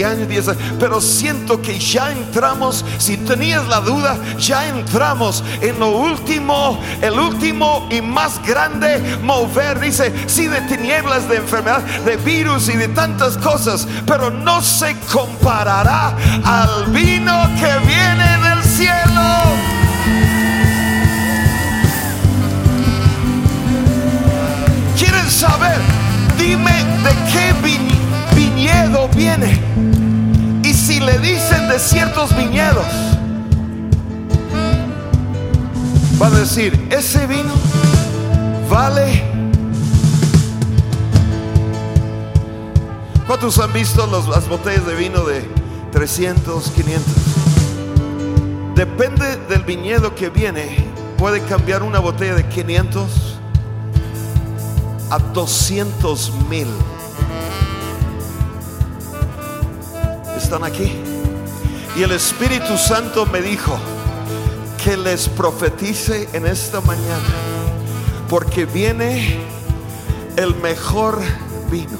años, 0.06 0.28
diez 0.28 0.47
años, 0.47 0.62
pero 0.80 1.02
siento 1.02 1.62
que 1.62 1.78
ya 1.80 2.12
entramos. 2.12 2.86
Si 2.97 3.18
tenías 3.18 3.68
la 3.68 3.82
duda, 3.82 4.18
ya 4.38 4.68
entramos 4.68 5.43
en 5.62 5.80
lo 5.80 5.89
último, 5.89 6.80
el 7.02 7.20
último 7.20 7.88
y 7.89 8.02
más 8.02 8.41
grande 8.45 9.20
mover. 9.24 9.80
Dice, 9.80 10.14
sí, 10.28 10.47
de 10.47 10.62
tinieblas, 10.62 11.28
de 11.28 11.38
enfermedad, 11.38 11.82
de 12.06 12.18
virus 12.18 12.70
y 12.70 12.78
de 12.78 12.88
tantas 12.89 13.38
cosas, 13.38 13.88
pero 14.06 14.30
no 14.30 14.62
se 14.62 14.95
comparará 15.12 16.16
al 16.43 16.86
vino 16.91 17.49
que 17.60 17.88
viene 17.88 18.38
del 18.49 18.64
cielo. 18.64 19.70
Saber? 25.42 25.80
Dime 26.38 26.72
de 27.04 27.12
qué 27.32 27.54
vi- 27.64 28.36
viñedo 28.36 29.08
viene. 29.10 29.60
Y 30.64 30.72
si 30.74 31.00
le 31.00 31.18
dicen 31.18 31.68
de 31.68 31.80
ciertos 31.80 32.36
viñedos, 32.38 32.86
va 36.22 36.28
a 36.28 36.30
decir, 36.30 36.88
ese 36.92 37.26
vino 37.26 37.54
vale. 38.70 39.24
¿Cuántos 43.26 43.58
han 43.60 43.74
visto 43.74 44.06
las 44.30 44.48
botellas 44.48 44.86
de 44.86 44.94
vino 44.96 45.24
de 45.24 45.42
300, 45.92 46.70
500? 46.72 47.14
depende 48.76 49.38
del 49.48 49.62
viñedo 49.64 50.16
que 50.16 50.30
viene, 50.30 50.86
puede 51.18 51.39
cambiar 51.42 51.84
una 51.84 52.00
botella 52.00 52.34
de 52.36 52.48
500 52.48 53.30
a 55.12 55.20
200 55.20 56.32
mil. 56.49 56.68
¿Están 60.38 60.64
aquí? 60.64 60.93
Y 61.97 62.03
el 62.03 62.14
Espíritu 62.14 62.78
Santo 62.78 63.26
me 63.26 63.41
dijo 63.41 63.78
que 64.82 64.95
les 64.95 65.28
profetice 65.28 66.30
en 66.32 66.47
esta 66.47 66.80
mañana, 66.80 67.28
porque 68.30 68.66
viene 68.66 69.38
el 70.38 70.55
mejor 70.55 71.20
vino. 71.70 71.97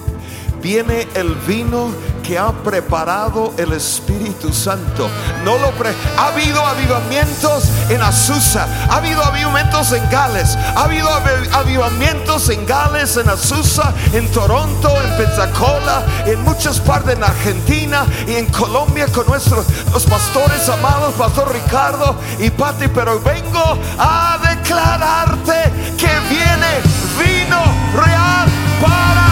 Viene 0.62 1.05
el 1.14 1.36
vino 1.36 1.89
que 2.22 2.38
ha 2.38 2.51
preparado 2.51 3.53
el 3.57 3.74
Espíritu 3.74 4.53
Santo. 4.53 5.09
No 5.43 5.57
lo 5.57 5.72
ha 6.17 6.28
habido 6.28 6.65
avivamientos 6.65 7.63
en 7.89 8.01
Azusa, 8.01 8.67
ha 8.89 8.97
habido 8.97 9.24
avivamientos 9.24 9.91
en 9.93 10.07
Gales, 10.09 10.55
ha 10.76 10.84
habido 10.84 11.09
avi- 11.09 11.49
avivamientos 11.53 12.49
en 12.49 12.65
Gales, 12.65 13.17
en 13.17 13.30
Azusa, 13.30 13.93
en 14.13 14.28
Toronto, 14.32 14.89
en 15.01 15.17
Pensacola, 15.26 16.03
en 16.26 16.41
muchas 16.43 16.80
partes 16.80 17.15
en 17.15 17.24
Argentina 17.24 18.05
y 18.28 18.36
en 18.36 18.45
Colombia 18.47 19.07
con 19.07 19.26
nuestros 19.28 19.65
los 19.91 20.05
pastores 20.05 20.67
amados, 20.69 21.13
Pastor 21.15 21.51
Ricardo 21.51 22.15
y 22.39 22.49
Pati, 22.49 22.88
pero 22.89 23.19
vengo 23.22 23.78
a 23.97 24.38
declararte 24.49 25.72
que 25.97 26.11
viene 26.30 26.82
vino 27.17 27.61
real 27.95 28.47
para 28.82 29.30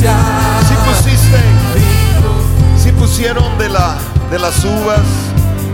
Si 0.00 0.74
pusiste, 0.86 1.38
si 2.78 2.90
pusieron 2.92 3.58
de 3.58 3.68
la 3.68 3.98
de 4.30 4.38
las 4.38 4.64
uvas, 4.64 5.02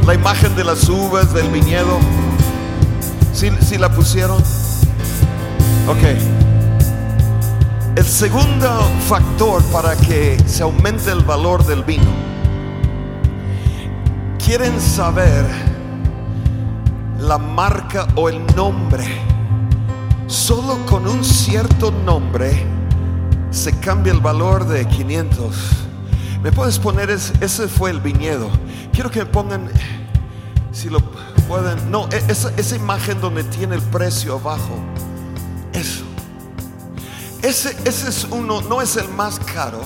la 0.04 0.14
imagen 0.14 0.56
de 0.56 0.64
las 0.64 0.88
uvas 0.88 1.32
del 1.32 1.48
viñedo. 1.48 2.00
Si, 3.32 3.50
si 3.60 3.78
la 3.78 3.88
pusieron. 3.88 4.42
Ok. 5.86 6.02
El 7.94 8.04
segundo 8.04 8.90
factor 9.06 9.62
para 9.66 9.94
que 9.94 10.36
se 10.44 10.64
aumente 10.64 11.12
el 11.12 11.20
valor 11.20 11.64
del 11.64 11.84
vino. 11.84 12.10
Quieren 14.44 14.80
saber 14.80 15.46
la 17.20 17.38
marca 17.38 18.08
o 18.16 18.28
el 18.28 18.44
nombre. 18.56 19.04
Solo 20.26 20.84
con 20.84 21.06
un 21.06 21.24
cierto 21.24 21.92
nombre 21.92 22.75
se 23.56 23.72
cambia 23.80 24.12
el 24.12 24.20
valor 24.20 24.66
de 24.66 24.86
500. 24.86 25.56
¿Me 26.42 26.52
puedes 26.52 26.78
poner 26.78 27.10
ese, 27.10 27.32
ese 27.40 27.66
fue 27.68 27.90
el 27.90 28.00
viñedo? 28.00 28.48
Quiero 28.92 29.10
que 29.10 29.20
me 29.20 29.26
pongan, 29.26 29.68
si 30.72 30.88
lo 30.90 31.00
pueden, 31.48 31.90
no, 31.90 32.06
e- 32.12 32.22
esa, 32.28 32.52
esa 32.56 32.76
imagen 32.76 33.20
donde 33.20 33.42
tiene 33.44 33.74
el 33.76 33.82
precio 33.82 34.34
abajo. 34.34 34.78
Eso. 35.72 36.04
Ese, 37.42 37.76
ese 37.84 38.08
es 38.10 38.24
uno, 38.30 38.60
no 38.62 38.80
es 38.82 38.96
el 38.96 39.08
más 39.08 39.38
caro. 39.40 39.80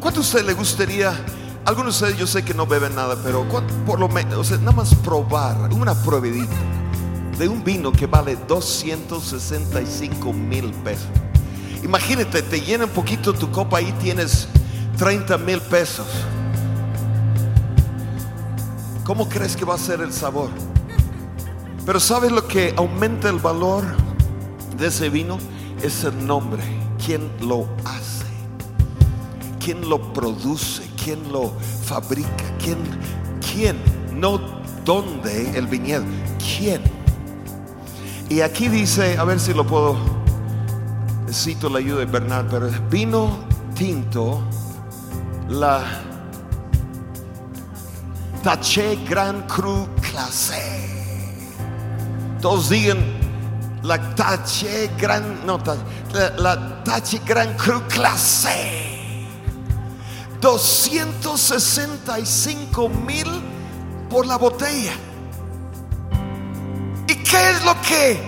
¿Cuánto 0.00 0.20
a 0.20 0.22
usted 0.22 0.44
le 0.44 0.54
gustaría? 0.54 1.12
Algunos 1.64 1.98
de 2.00 2.06
ustedes 2.06 2.18
yo 2.20 2.26
sé 2.26 2.44
que 2.44 2.54
no 2.54 2.66
beben 2.66 2.94
nada, 2.94 3.16
pero 3.22 3.46
¿cuán- 3.48 3.66
por 3.86 4.00
lo 4.00 4.08
menos, 4.08 4.50
nada 4.60 4.72
más 4.72 4.94
probar, 4.96 5.56
una 5.72 5.94
probadita 5.94 6.54
de 7.38 7.48
un 7.48 7.62
vino 7.64 7.92
que 7.92 8.06
vale 8.06 8.36
265 8.48 10.32
mil 10.32 10.70
pesos. 10.84 11.06
Imagínate, 11.82 12.42
te 12.42 12.60
llena 12.60 12.84
un 12.84 12.90
poquito 12.90 13.32
tu 13.32 13.50
copa 13.50 13.80
y 13.80 13.90
tienes 13.92 14.48
30 14.98 15.38
mil 15.38 15.60
pesos. 15.60 16.06
¿Cómo 19.04 19.28
crees 19.28 19.56
que 19.56 19.64
va 19.64 19.74
a 19.74 19.78
ser 19.78 20.00
el 20.00 20.12
sabor? 20.12 20.50
Pero 21.84 21.98
¿sabes 21.98 22.30
lo 22.30 22.46
que 22.46 22.72
aumenta 22.76 23.28
el 23.28 23.38
valor 23.38 23.84
de 24.78 24.86
ese 24.86 25.08
vino? 25.08 25.38
Es 25.82 26.04
el 26.04 26.24
nombre. 26.24 26.62
¿Quién 27.04 27.28
lo 27.40 27.68
hace? 27.84 28.24
¿Quién 29.58 29.88
lo 29.88 30.12
produce? 30.12 30.88
¿Quién 31.02 31.32
lo 31.32 31.52
fabrica? 31.84 32.30
¿Quién? 32.62 32.78
¿Quién? 33.40 33.76
No 34.14 34.40
dónde 34.84 35.58
el 35.58 35.66
viñedo. 35.66 36.04
¿Quién? 36.38 36.80
Y 38.28 38.40
aquí 38.40 38.68
dice, 38.68 39.18
a 39.18 39.24
ver 39.24 39.40
si 39.40 39.52
lo 39.52 39.66
puedo, 39.66 39.96
necesito 41.32 41.70
la 41.70 41.78
ayuda 41.78 42.00
de 42.00 42.04
Bernard, 42.04 42.46
pero 42.50 42.68
es 42.68 42.90
vino 42.90 43.38
tinto, 43.74 44.42
la 45.48 45.82
Taché 48.42 48.98
Grand 49.08 49.46
Cru 49.46 49.88
Clase. 50.02 50.60
Todos 52.38 52.68
digan 52.68 52.98
la 53.82 54.14
Taché 54.14 54.90
Grand, 54.98 55.42
no, 55.46 55.58
la, 56.12 56.28
la 56.36 56.84
Taché 56.84 57.22
Grand 57.24 57.56
Cru 57.56 57.80
Clase. 57.88 59.24
265 60.38 62.90
mil 62.90 63.24
por 64.10 64.26
la 64.26 64.36
botella. 64.36 64.92
¿Y 67.08 67.14
qué 67.14 67.50
es 67.52 67.64
lo 67.64 67.74
que 67.80 68.20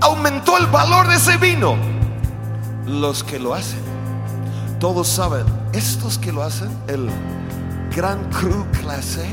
aumentó 0.00 0.58
el 0.58 0.66
valor 0.66 1.06
de 1.06 1.14
ese 1.14 1.36
vino? 1.36 1.97
Los 2.88 3.22
que 3.22 3.38
lo 3.38 3.54
hacen. 3.54 3.82
Todos 4.80 5.06
saben, 5.08 5.44
estos 5.72 6.16
que 6.16 6.32
lo 6.32 6.42
hacen, 6.42 6.70
el 6.88 7.10
Gran 7.94 8.30
Cru 8.30 8.64
Clase, 8.80 9.28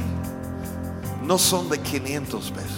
no 1.23 1.37
son 1.37 1.69
de 1.69 1.79
500 1.79 2.51
pesos, 2.51 2.75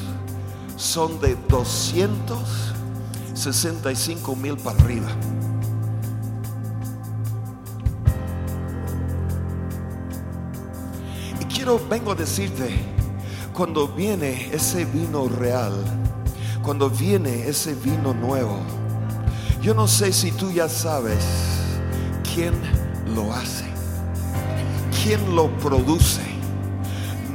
son 0.76 1.20
de 1.20 1.36
265 1.50 4.36
mil 4.36 4.56
para 4.58 4.80
arriba. 4.80 5.08
Y 11.42 11.46
quiero, 11.46 11.82
vengo 11.90 12.12
a 12.12 12.16
decirte, 12.16 12.70
cuando 13.52 13.88
viene 13.88 14.54
ese 14.54 14.86
vino 14.86 15.28
real, 15.28 15.74
cuando 16.62 16.88
viene 16.90 17.48
ese 17.48 17.74
vino 17.74 18.14
nuevo, 18.14 18.60
yo 19.68 19.74
no 19.74 19.86
sé 19.86 20.14
si 20.14 20.32
tú 20.32 20.50
ya 20.50 20.70
sabes 20.70 21.18
quién 22.34 22.54
lo 23.14 23.34
hace, 23.34 23.66
quién 25.04 25.36
lo 25.36 25.50
produce. 25.58 26.22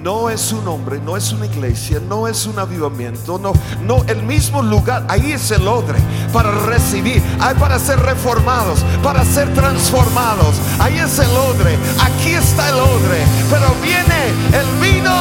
No 0.02 0.30
es 0.30 0.50
un 0.50 0.66
hombre, 0.66 0.98
no 0.98 1.14
es 1.18 1.30
una 1.34 1.44
iglesia, 1.44 2.00
no 2.00 2.26
es 2.26 2.46
un 2.46 2.58
avivamiento, 2.58 3.38
no, 3.38 3.52
no, 3.82 4.02
el 4.08 4.22
mismo 4.22 4.62
lugar, 4.62 5.04
ahí 5.10 5.32
es 5.32 5.50
el 5.50 5.68
odre 5.68 5.98
para 6.32 6.50
recibir, 6.50 7.22
hay 7.38 7.54
para 7.56 7.78
ser 7.78 8.00
reformados, 8.00 8.82
para 9.02 9.26
ser 9.26 9.52
transformados. 9.52 10.56
Ahí 10.78 10.96
es 10.96 11.18
el 11.18 11.30
odre, 11.36 11.76
aquí 12.00 12.30
está 12.30 12.70
el 12.70 12.76
odre, 12.76 13.26
pero 13.50 13.66
viene 13.82 14.28
el 14.58 14.80
vino 14.80 15.12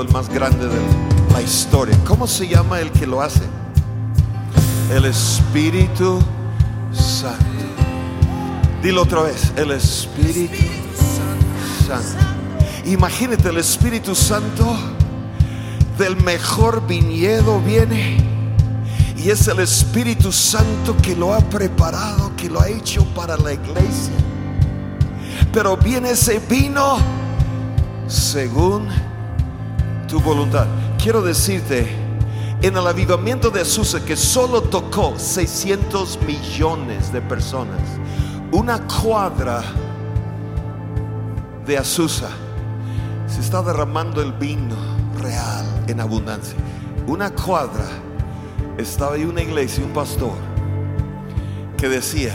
el 0.00 0.08
más 0.08 0.28
grande 0.28 0.66
de 0.66 0.80
la 1.32 1.42
historia. 1.42 1.96
¿Cómo 2.06 2.26
se 2.26 2.48
llama 2.48 2.80
el 2.80 2.90
que 2.92 3.06
lo 3.06 3.20
hace? 3.20 3.42
El 4.90 5.04
Espíritu 5.04 6.18
Santo. 6.92 7.44
Dilo 8.82 9.02
otra 9.02 9.22
vez, 9.22 9.52
el 9.56 9.70
Espíritu 9.72 10.56
Santo. 11.86 12.24
Imagínate 12.86 13.50
el 13.50 13.58
Espíritu 13.58 14.14
Santo 14.14 14.76
del 15.98 16.16
mejor 16.22 16.86
viñedo 16.86 17.60
viene 17.60 18.16
y 19.16 19.28
es 19.28 19.46
el 19.46 19.60
Espíritu 19.60 20.32
Santo 20.32 20.96
que 21.02 21.14
lo 21.14 21.34
ha 21.34 21.40
preparado, 21.40 22.32
que 22.36 22.48
lo 22.48 22.60
ha 22.60 22.68
hecho 22.68 23.04
para 23.14 23.36
la 23.36 23.52
iglesia. 23.52 24.14
Pero 25.52 25.76
viene 25.76 26.12
ese 26.12 26.40
vino 26.48 26.96
según 28.08 29.11
tu 30.12 30.20
voluntad. 30.20 30.66
Quiero 31.02 31.22
decirte, 31.22 31.86
en 32.60 32.76
el 32.76 32.86
avivamiento 32.86 33.48
de 33.48 33.62
Azusa, 33.62 34.04
que 34.04 34.14
solo 34.14 34.60
tocó 34.60 35.18
600 35.18 36.18
millones 36.26 37.10
de 37.14 37.22
personas, 37.22 37.80
una 38.50 38.86
cuadra 38.86 39.62
de 41.64 41.78
Azusa, 41.78 42.28
se 43.26 43.40
está 43.40 43.62
derramando 43.62 44.20
el 44.20 44.32
vino 44.32 44.76
real 45.18 45.64
en 45.86 45.98
abundancia. 45.98 46.58
Una 47.06 47.30
cuadra 47.30 47.86
estaba 48.76 49.14
ahí 49.14 49.24
una 49.24 49.40
iglesia, 49.40 49.82
un 49.82 49.94
pastor, 49.94 50.34
que 51.78 51.88
decía, 51.88 52.34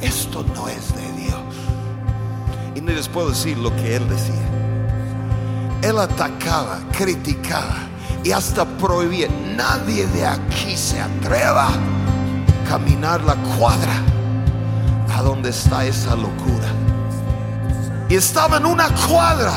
esto 0.00 0.44
no 0.56 0.66
es 0.66 0.92
de 0.96 1.22
Dios. 1.22 1.54
Y 2.74 2.80
no 2.80 2.90
les 2.90 3.06
puedo 3.06 3.28
decir 3.28 3.56
lo 3.58 3.70
que 3.76 3.94
él 3.94 4.08
decía. 4.08 4.61
Él 5.82 5.98
atacaba, 5.98 6.78
criticaba 6.96 7.76
y 8.24 8.30
hasta 8.30 8.64
prohibía. 8.64 9.28
Nadie 9.56 10.06
de 10.06 10.26
aquí 10.26 10.76
se 10.76 11.00
atreva 11.00 11.68
a 11.68 12.68
caminar 12.68 13.22
la 13.24 13.34
cuadra 13.58 13.92
a 15.14 15.22
donde 15.22 15.50
está 15.50 15.84
esa 15.84 16.14
locura. 16.16 16.68
Y 18.08 18.14
estaba 18.14 18.58
en 18.58 18.66
una 18.66 18.88
cuadra. 19.08 19.52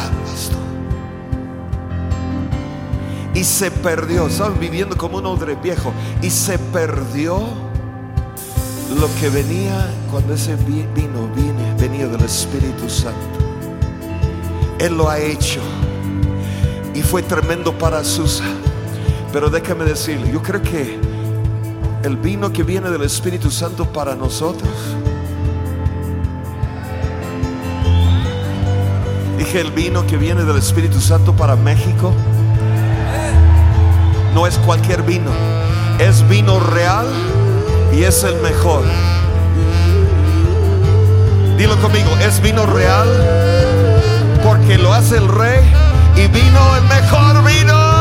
Y 3.34 3.44
se 3.44 3.70
perdió, 3.70 4.28
estaban 4.28 4.58
viviendo 4.60 4.96
como 4.98 5.18
un 5.18 5.26
odre 5.26 5.56
viejo. 5.56 5.92
Y 6.22 6.30
se 6.30 6.58
perdió 6.58 7.42
lo 8.98 9.14
que 9.20 9.30
venía 9.30 9.88
cuando 10.10 10.34
ese 10.36 10.56
vi- 10.56 10.88
vino 10.96 11.28
viene, 11.36 11.74
venía 11.78 12.08
del 12.08 12.22
Espíritu 12.22 12.90
Santo. 12.90 13.20
Él 14.80 14.96
lo 14.98 15.10
ha 15.10 15.20
hecho. 15.20 15.60
Y 16.96 17.04
fue 17.04 17.22
tremendo 17.22 17.78
para 17.78 18.04
Susa. 18.04 18.46
Pero 19.34 19.50
déjame 19.50 19.84
decirle, 19.84 20.32
yo 20.32 20.42
creo 20.42 20.62
que 20.62 20.98
el 22.04 22.16
vino 22.18 22.54
que 22.54 22.64
viene 22.64 22.90
del 22.90 23.02
Espíritu 23.02 23.52
Santo 23.52 23.86
para 23.86 24.16
nosotros. 24.16 24.72
Dije 29.38 29.60
el 29.60 29.72
vino 29.72 30.08
que 30.08 30.16
viene 30.16 30.44
del 30.46 30.58
Espíritu 30.58 31.02
Santo 31.02 31.36
para 31.36 31.58
México. 31.58 32.14
No 34.34 34.48
es 34.48 34.58
cualquier 34.60 35.04
vino. 35.04 35.32
Es 36.00 36.28
vino 36.30 36.60
real 36.60 37.08
y 37.94 38.04
es 38.04 38.24
el 38.24 38.36
mejor. 38.42 38.84
Dilo 41.58 41.76
conmigo, 41.82 42.10
es 42.26 42.42
vino 42.42 42.66
real 42.66 43.08
porque 44.44 44.78
lo 44.78 44.94
hace 44.94 45.18
el 45.18 45.28
rey 45.28 45.62
y 46.16 46.28
vino 46.28 46.76
el 46.76 46.84
mejor 46.84 47.44
vino. 47.44 47.96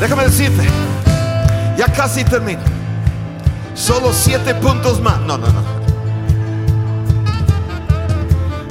Déjame 0.00 0.24
decirte, 0.24 0.66
ya 1.76 1.86
casi 1.92 2.24
termino. 2.24 2.62
Solo 3.74 4.12
siete 4.12 4.54
puntos 4.54 5.00
más. 5.00 5.20
No, 5.20 5.38
no, 5.38 5.46
no. 5.46 5.80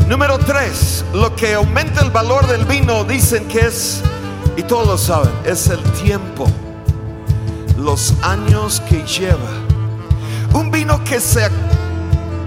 Número 0.07 0.39
tres, 0.39 1.05
lo 1.13 1.35
que 1.35 1.53
aumenta 1.53 2.01
el 2.01 2.09
valor 2.09 2.47
del 2.47 2.65
vino 2.65 3.03
dicen 3.03 3.47
que 3.47 3.59
es, 3.59 4.01
y 4.57 4.63
todos 4.63 4.87
lo 4.87 4.97
saben, 4.97 5.31
es 5.45 5.67
el 5.67 5.81
tiempo, 6.01 6.47
los 7.77 8.15
años 8.23 8.81
que 8.89 9.03
lleva. 9.05 9.68
Un 10.59 10.71
vino 10.71 11.01
que 11.03 11.19
se 11.21 11.47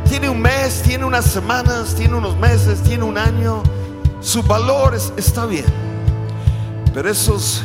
tiene 0.08 0.28
un 0.28 0.40
mes, 0.40 0.82
tiene 0.82 1.04
unas 1.04 1.24
semanas, 1.24 1.94
tiene 1.94 2.14
unos 2.14 2.36
meses, 2.36 2.82
tiene 2.82 3.04
un 3.04 3.16
año, 3.16 3.62
su 4.20 4.42
valor 4.42 4.94
es- 4.94 5.12
está 5.16 5.46
bien. 5.46 5.64
Pero 6.92 7.08
esos 7.10 7.62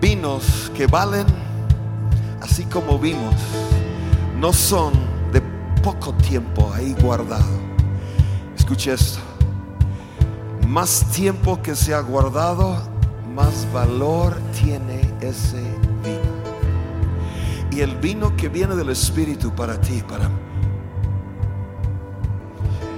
vinos 0.00 0.70
que 0.74 0.86
valen, 0.88 1.26
así 2.42 2.64
como 2.64 2.98
vimos, 2.98 3.34
no 4.40 4.52
son 4.52 4.92
de 5.32 5.40
poco 5.82 6.12
tiempo 6.14 6.72
ahí 6.74 6.96
guardado. 7.00 7.44
Escuche 8.58 8.92
esto. 8.92 9.20
Más 10.66 11.04
tiempo 11.12 11.62
que 11.62 11.76
se 11.76 11.94
ha 11.94 12.00
guardado, 12.00 12.76
más 13.34 13.66
valor 13.72 14.36
tiene 14.60 15.00
ese. 15.20 15.62
Y 17.80 17.82
el 17.82 17.96
vino 17.96 18.36
que 18.36 18.50
viene 18.50 18.76
del 18.76 18.90
Espíritu 18.90 19.54
para 19.54 19.80
ti, 19.80 20.02
para 20.06 20.28
mí. 20.28 20.34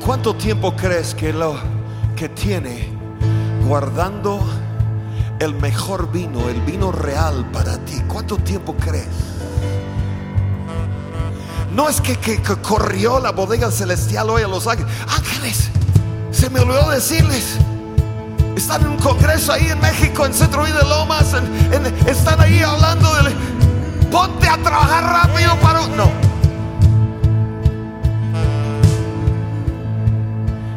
¿Cuánto 0.04 0.34
tiempo 0.34 0.74
crees 0.74 1.14
que 1.14 1.32
lo 1.32 1.54
que 2.16 2.28
tiene 2.28 2.88
guardando 3.64 4.40
el 5.38 5.54
mejor 5.54 6.10
vino, 6.10 6.48
el 6.48 6.60
vino 6.62 6.90
real 6.90 7.48
para 7.52 7.78
ti? 7.84 8.02
¿Cuánto 8.08 8.38
tiempo 8.38 8.74
crees? 8.74 9.06
No 11.72 11.88
es 11.88 12.00
que, 12.00 12.42
corrió 12.60 13.20
la 13.20 13.30
bodega 13.30 13.70
celestial 13.70 14.30
hoy 14.30 14.42
a 14.42 14.48
Los 14.48 14.66
Ángeles. 14.66 14.92
Ángeles, 15.06 15.68
se 16.32 16.50
me 16.50 16.58
olvidó 16.58 16.90
decirles. 16.90 17.56
Están 18.56 18.82
en 18.82 18.88
un 18.88 18.98
congreso 18.98 19.52
ahí 19.52 19.68
en 19.68 19.80
México, 19.80 20.26
en 20.26 20.34
Centro 20.34 20.64
Vida 20.64 20.78
de 20.78 20.88
Lomas. 20.88 21.36
están 22.08 22.40
ahí 22.40 22.58
hablando 22.64 23.14
de 23.14 23.61
ponte 24.12 24.48
a 24.48 24.56
trabajar 24.58 25.02
rápido 25.02 25.56
para. 25.56 25.80
un-". 25.80 25.96
No. 25.96 26.12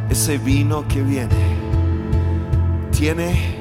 Ese 0.10 0.38
vino 0.40 0.88
que 0.88 1.04
viene 1.04 1.36
tiene 2.92 3.60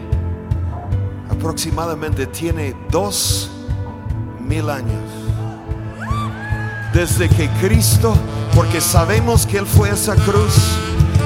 aproximadamente 1.28 2.26
tiene 2.28 2.74
dos 2.90 3.50
mil 4.40 4.70
años 4.70 5.02
desde 6.94 7.28
que 7.28 7.50
Cristo, 7.60 8.16
porque 8.54 8.80
sabemos 8.80 9.44
que 9.46 9.58
Él 9.58 9.66
fue 9.66 9.90
a 9.90 9.94
esa 9.94 10.14
cruz 10.14 10.54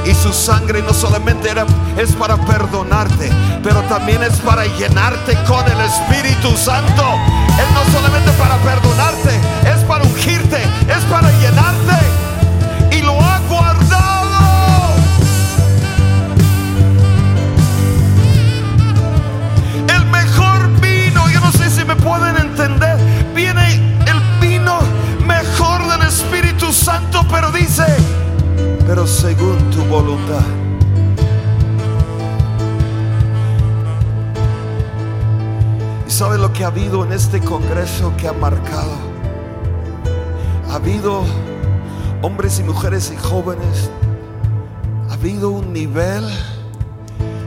y 0.06 0.14
su 0.14 0.32
sangre 0.32 0.82
no 0.82 0.94
solamente 0.94 1.50
era, 1.50 1.66
es 1.98 2.12
para 2.12 2.38
perdonarte, 2.38 3.30
pero 3.62 3.82
también 3.82 4.22
es 4.22 4.38
para 4.38 4.64
llenarte 4.64 5.36
con 5.46 5.64
el 5.70 5.80
Espíritu 5.82 6.27
Santo. 6.56 7.04
Es 7.58 7.68
no 7.74 7.92
solamente 7.92 8.30
para 8.32 8.56
perdonarte, 8.58 9.40
es 9.68 9.82
para 9.84 10.04
ungirte, 10.04 10.62
es 10.88 11.04
para 11.10 11.30
llenarte 11.32 12.96
y 12.96 13.02
lo 13.02 13.20
ha 13.20 13.38
guardado. 13.48 14.94
El 19.88 20.06
mejor 20.06 20.80
vino, 20.80 21.28
yo 21.28 21.40
no 21.40 21.50
sé 21.50 21.70
si 21.70 21.84
me 21.84 21.96
pueden 21.96 22.36
entender, 22.36 22.98
viene 23.34 23.74
el 24.06 24.20
vino 24.40 24.78
mejor 25.26 25.88
del 25.88 26.06
Espíritu 26.06 26.72
Santo, 26.72 27.26
pero 27.28 27.50
dice, 27.50 27.84
pero 28.86 29.06
según 29.06 29.58
tu 29.70 29.84
voluntad. 29.86 30.67
Sabe 36.18 36.36
lo 36.36 36.52
que 36.52 36.64
ha 36.64 36.66
habido 36.66 37.04
en 37.04 37.12
este 37.12 37.38
congreso 37.38 38.12
que 38.16 38.26
ha 38.26 38.32
marcado? 38.32 38.90
Ha 40.68 40.74
habido 40.74 41.22
hombres 42.22 42.58
y 42.58 42.64
mujeres 42.64 43.12
y 43.14 43.16
jóvenes. 43.16 43.88
Ha 45.08 45.12
habido 45.12 45.50
un 45.50 45.72
nivel 45.72 46.28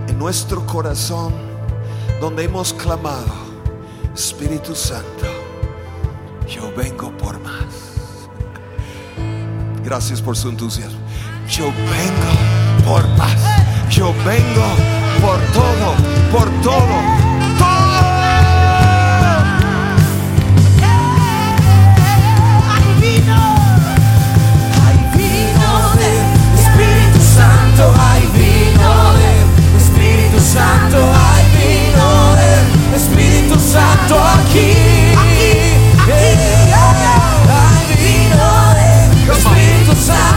en 0.08 0.18
nuestro 0.18 0.66
corazón 0.66 1.34
donde 2.22 2.46
hemos 2.46 2.72
clamado, 2.72 3.34
Espíritu 4.16 4.74
Santo, 4.74 5.26
yo 6.48 6.72
vengo 6.74 7.12
por 7.18 7.42
más. 7.42 7.66
Gracias 9.84 10.22
por 10.22 10.38
su 10.38 10.48
entusiasmo. 10.48 11.00
Yo 11.50 11.66
vengo 11.66 12.86
por 12.90 13.06
más. 13.18 13.36
Yo 13.90 14.14
vengo 14.26 14.66
por 15.20 15.42
todo, 15.52 15.94
por 16.32 16.50
todo. 16.62 17.21
Santo 30.52 30.98
ai 30.98 31.46
minore 31.56 32.66
e 32.92 32.98
Spirito 32.98 33.58
Santo 33.58 34.18
a 34.18 34.38
chi? 34.50 34.76
A 35.16 35.24
chi? 35.38 35.80
A 36.06 36.94
chi? 36.94 37.16
Al 37.48 37.98
minore 37.98 39.10
e 39.30 39.34
Spirito 39.34 39.96
Santo 39.96 40.31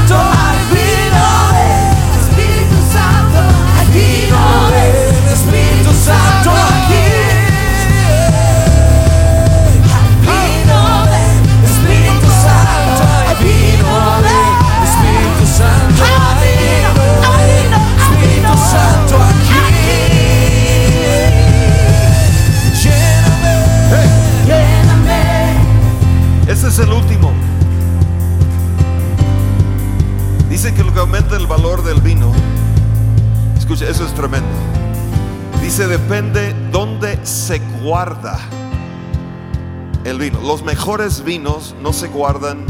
el 40.05 40.19
vino. 40.19 40.41
Los 40.41 40.63
mejores 40.63 41.25
vinos 41.25 41.75
no 41.81 41.93
se 41.93 42.09
guardan 42.09 42.65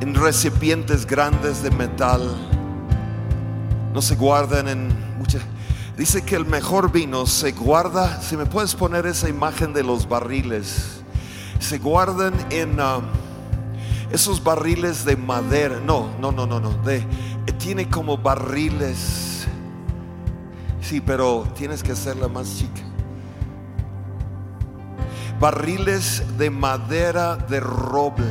en 0.00 0.14
recipientes 0.14 1.06
grandes 1.06 1.62
de 1.62 1.70
metal. 1.70 2.36
No 3.92 4.02
se 4.02 4.16
guardan 4.16 4.68
en 4.68 5.18
muchas... 5.18 5.42
Dice 5.96 6.22
que 6.22 6.36
el 6.36 6.46
mejor 6.46 6.90
vino 6.90 7.26
se 7.26 7.52
guarda, 7.52 8.20
si 8.22 8.36
me 8.36 8.46
puedes 8.46 8.74
poner 8.74 9.06
esa 9.06 9.28
imagen 9.28 9.72
de 9.72 9.82
los 9.82 10.08
barriles, 10.08 11.02
se 11.58 11.78
guardan 11.78 12.34
en 12.50 12.80
um, 12.80 13.04
esos 14.10 14.42
barriles 14.42 15.04
de 15.04 15.16
madera. 15.16 15.80
No, 15.84 16.10
no, 16.18 16.32
no, 16.32 16.46
no, 16.46 16.58
no. 16.60 16.70
De, 16.82 17.06
tiene 17.58 17.88
como 17.88 18.18
barriles. 18.18 19.21
Sí, 20.82 21.00
pero 21.00 21.46
tienes 21.56 21.82
que 21.82 21.92
hacerla 21.92 22.28
más 22.28 22.58
chica. 22.58 22.82
Barriles 25.40 26.22
de 26.36 26.50
madera 26.50 27.36
de 27.36 27.60
roble. 27.60 28.24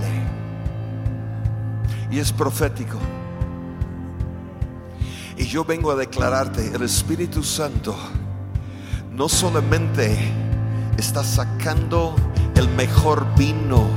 Y 2.11 2.19
es 2.19 2.31
profético. 2.31 2.97
Y 5.37 5.45
yo 5.45 5.63
vengo 5.63 5.91
a 5.91 5.95
declararte, 5.95 6.75
el 6.75 6.83
Espíritu 6.83 7.41
Santo 7.41 7.95
no 9.11 9.27
solamente 9.27 10.17
está 10.97 11.23
sacando 11.23 12.15
el 12.55 12.69
mejor 12.69 13.25
vino 13.37 13.87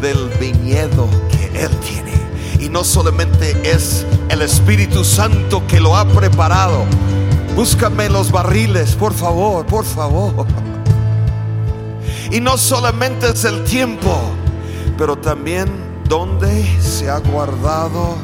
del 0.00 0.28
viñedo 0.40 1.08
que 1.30 1.64
Él 1.64 1.70
tiene. 1.80 2.12
Y 2.58 2.68
no 2.68 2.84
solamente 2.84 3.70
es 3.70 4.04
el 4.28 4.42
Espíritu 4.42 5.04
Santo 5.04 5.66
que 5.66 5.78
lo 5.78 5.96
ha 5.96 6.06
preparado. 6.06 6.84
Búscame 7.58 8.08
los 8.08 8.30
barriles, 8.30 8.94
por 8.94 9.12
favor, 9.12 9.66
por 9.66 9.84
favor. 9.84 10.46
Y 12.30 12.40
no 12.40 12.56
solamente 12.56 13.30
es 13.30 13.44
el 13.44 13.64
tiempo, 13.64 14.16
pero 14.96 15.18
también 15.18 15.68
donde 16.08 16.64
se 16.80 17.10
ha 17.10 17.18
guardado 17.18 18.14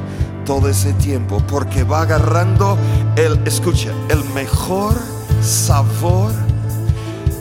todo 0.46 0.68
ese 0.68 0.92
tiempo. 0.92 1.42
Porque 1.48 1.82
va 1.82 2.02
agarrando 2.02 2.78
el, 3.16 3.40
escucha, 3.44 3.90
el 4.08 4.22
mejor 4.36 4.94
sabor 5.42 6.30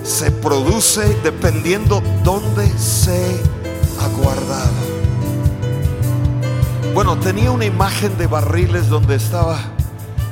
se 0.03 0.31
produce 0.31 1.15
dependiendo 1.23 2.01
dónde 2.23 2.67
se 2.75 3.39
ha 4.01 4.07
guardado. 4.17 4.71
Bueno, 6.95 7.19
tenía 7.19 7.51
una 7.51 7.65
imagen 7.65 8.17
de 8.17 8.25
barriles 8.25 8.89
donde 8.89 9.13
estaba, 9.13 9.59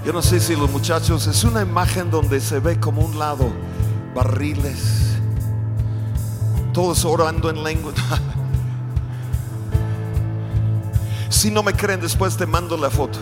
yo 0.06 0.14
no 0.14 0.22
sé 0.22 0.40
si 0.40 0.56
los 0.56 0.70
muchachos, 0.72 1.28
es 1.28 1.44
una 1.44 1.62
imagen 1.62 2.10
donde 2.10 2.40
se 2.40 2.60
ve 2.60 2.80
como 2.80 3.02
un 3.02 3.20
lado 3.20 3.52
barriles, 4.16 5.18
todos 6.74 7.06
orando 7.06 7.50
en 7.50 7.64
lengua. 7.64 7.94
Si 11.30 11.50
no 11.50 11.64
me 11.64 11.74
creen, 11.74 12.02
después 12.02 12.36
te 12.36 12.46
mando 12.46 12.76
la 12.76 12.90
foto. 12.90 13.18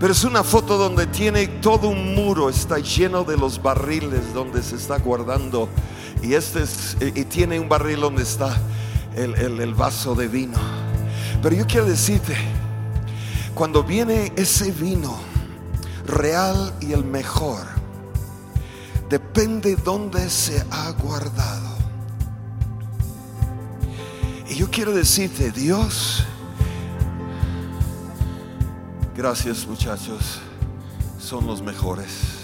Pero 0.00 0.12
es 0.12 0.24
una 0.24 0.42
foto 0.42 0.76
donde 0.76 1.06
tiene 1.06 1.46
todo 1.46 1.88
un 1.88 2.14
muro, 2.14 2.48
está 2.48 2.78
lleno 2.78 3.22
de 3.22 3.36
los 3.36 3.62
barriles 3.62 4.34
donde 4.34 4.62
se 4.62 4.76
está 4.76 4.98
guardando. 4.98 5.68
Y 6.22 6.32
este 6.32 6.62
es, 6.62 6.96
y 7.00 7.24
tiene 7.26 7.60
un 7.60 7.68
barril 7.68 8.00
donde 8.00 8.22
está 8.22 8.56
el, 9.14 9.34
el, 9.36 9.60
el 9.60 9.74
vaso 9.74 10.14
de 10.14 10.26
vino. 10.26 10.58
Pero 11.42 11.54
yo 11.54 11.66
quiero 11.66 11.86
decirte, 11.86 12.34
cuando 13.56 13.82
viene 13.82 14.34
ese 14.36 14.70
vino 14.70 15.18
real 16.06 16.74
y 16.78 16.92
el 16.92 17.06
mejor, 17.06 17.66
depende 19.08 19.76
dónde 19.76 20.28
se 20.28 20.62
ha 20.70 20.90
guardado. 20.90 21.74
Y 24.46 24.56
yo 24.56 24.70
quiero 24.70 24.92
decirte, 24.92 25.50
Dios, 25.52 26.22
gracias 29.16 29.66
muchachos, 29.66 30.38
son 31.18 31.46
los 31.46 31.62
mejores. 31.62 32.35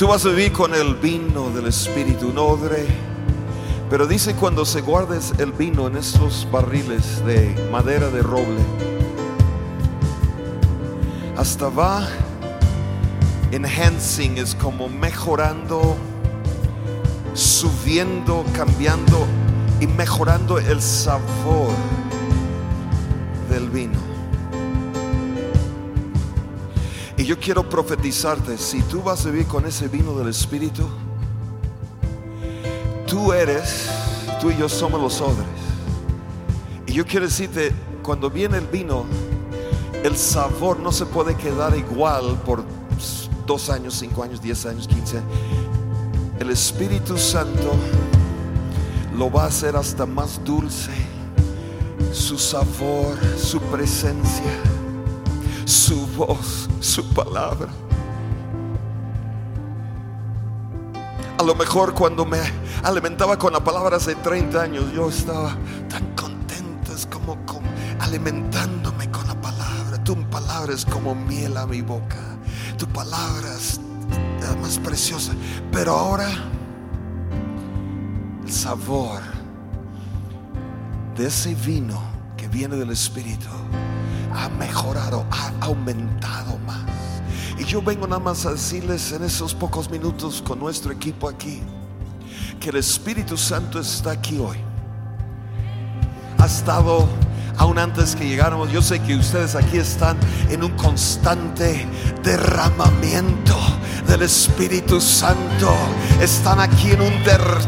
Tú 0.00 0.08
vas 0.08 0.24
a 0.24 0.30
vivir 0.30 0.50
con 0.52 0.74
el 0.74 0.94
vino 0.94 1.50
del 1.50 1.66
Espíritu, 1.66 2.30
un 2.30 2.38
odre. 2.38 2.86
Pero 3.90 4.06
dice 4.06 4.34
cuando 4.34 4.64
se 4.64 4.80
guardes 4.80 5.34
el 5.36 5.52
vino 5.52 5.88
en 5.88 5.98
estos 5.98 6.48
barriles 6.50 7.22
de 7.26 7.54
madera 7.70 8.08
de 8.08 8.22
roble, 8.22 8.62
hasta 11.36 11.68
va 11.68 12.08
enhancing, 13.52 14.38
es 14.38 14.54
como 14.54 14.88
mejorando, 14.88 15.98
subiendo, 17.34 18.46
cambiando 18.54 19.26
y 19.80 19.86
mejorando 19.86 20.58
el 20.58 20.80
sabor 20.80 21.74
Y 27.20 27.26
yo 27.26 27.38
quiero 27.38 27.68
profetizarte, 27.68 28.56
si 28.56 28.80
tú 28.80 29.02
vas 29.02 29.26
a 29.26 29.30
vivir 29.30 29.46
con 29.46 29.66
ese 29.66 29.88
vino 29.88 30.14
del 30.14 30.28
Espíritu, 30.28 30.88
tú 33.06 33.34
eres, 33.34 33.90
tú 34.40 34.50
y 34.50 34.56
yo 34.56 34.70
somos 34.70 34.98
los 34.98 35.20
odres. 35.20 35.44
Y 36.86 36.94
yo 36.94 37.04
quiero 37.04 37.26
decirte, 37.26 37.74
cuando 38.02 38.30
viene 38.30 38.56
el 38.56 38.66
vino, 38.66 39.04
el 40.02 40.16
sabor 40.16 40.80
no 40.80 40.92
se 40.92 41.04
puede 41.04 41.36
quedar 41.36 41.76
igual 41.76 42.40
por 42.46 42.64
dos 43.46 43.68
años, 43.68 43.96
cinco 43.98 44.22
años, 44.22 44.40
diez 44.40 44.64
años, 44.64 44.88
quince. 44.88 45.20
El 46.38 46.48
Espíritu 46.48 47.18
Santo 47.18 47.74
lo 49.14 49.30
va 49.30 49.44
a 49.44 49.48
hacer 49.48 49.76
hasta 49.76 50.06
más 50.06 50.42
dulce. 50.42 50.90
Su 52.14 52.38
sabor, 52.38 53.18
su 53.36 53.60
presencia, 53.60 54.62
su 55.70 56.06
voz, 56.08 56.68
su 56.80 57.08
palabra. 57.10 57.68
A 61.38 61.42
lo 61.42 61.54
mejor 61.54 61.94
cuando 61.94 62.26
me 62.26 62.40
alimentaba 62.82 63.38
con 63.38 63.52
la 63.52 63.62
palabra 63.62 63.96
hace 63.96 64.16
30 64.16 64.60
años, 64.60 64.92
yo 64.92 65.08
estaba 65.08 65.56
tan 65.88 66.14
contento, 66.14 66.92
es 66.92 67.06
como, 67.06 67.36
como 67.46 67.68
alimentándome 68.00 69.10
con 69.10 69.26
la 69.28 69.40
palabra. 69.40 70.02
Tu 70.02 70.16
palabra 70.28 70.74
es 70.74 70.84
como 70.84 71.14
miel 71.14 71.56
a 71.56 71.66
mi 71.66 71.82
boca. 71.82 72.18
Tu 72.76 72.86
palabra 72.88 73.54
es 73.56 73.80
la 74.42 74.56
más 74.56 74.78
preciosa. 74.78 75.32
Pero 75.70 75.96
ahora 75.96 76.28
el 78.44 78.52
sabor 78.52 79.20
de 81.16 81.28
ese 81.28 81.54
vino 81.54 82.02
que 82.36 82.48
viene 82.48 82.76
del 82.76 82.90
Espíritu 82.90 83.48
ha 84.34 84.48
mejorado, 84.48 85.26
ha 85.30 85.52
aumentado 85.60 86.58
más. 86.66 86.80
Y 87.58 87.64
yo 87.64 87.82
vengo 87.82 88.06
nada 88.06 88.20
más 88.20 88.46
a 88.46 88.52
decirles 88.52 89.12
en 89.12 89.24
esos 89.24 89.54
pocos 89.54 89.90
minutos 89.90 90.42
con 90.42 90.58
nuestro 90.58 90.92
equipo 90.92 91.28
aquí 91.28 91.62
que 92.58 92.70
el 92.70 92.76
Espíritu 92.76 93.36
Santo 93.36 93.80
está 93.80 94.12
aquí 94.12 94.38
hoy. 94.38 94.58
Ha 96.38 96.46
estado 96.46 97.08
aún 97.56 97.78
antes 97.78 98.14
que 98.14 98.28
llegáramos. 98.28 98.70
Yo 98.70 98.82
sé 98.82 99.00
que 99.00 99.16
ustedes 99.16 99.54
aquí 99.54 99.78
están 99.78 100.16
en 100.50 100.64
un 100.64 100.72
constante 100.72 101.86
derramamiento 102.22 103.56
del 104.06 104.22
Espíritu 104.22 105.00
Santo. 105.00 105.72
Están 106.20 106.60
aquí 106.60 106.90
en 106.90 107.00
un 107.00 107.12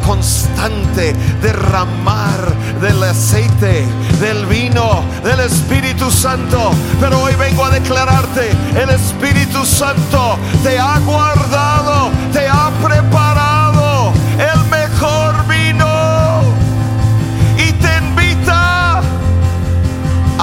constante 0.05 1.15
derramar 1.41 2.53
del 2.81 3.03
aceite, 3.03 3.87
del 4.21 4.47
vino, 4.47 5.03
del 5.23 5.41
Espíritu 5.41 6.11
Santo. 6.11 6.73
Pero 7.01 7.21
hoy 7.23 7.35
vengo 7.37 7.65
a 7.65 7.71
declararte, 7.71 8.51
el 8.75 8.91
Espíritu 8.91 9.65
Santo 9.65 10.37
te 10.63 10.79
ha 10.79 10.99
guardado, 11.01 12.11
te 12.33 12.49
ha 12.49 12.71
preparado 12.83 13.42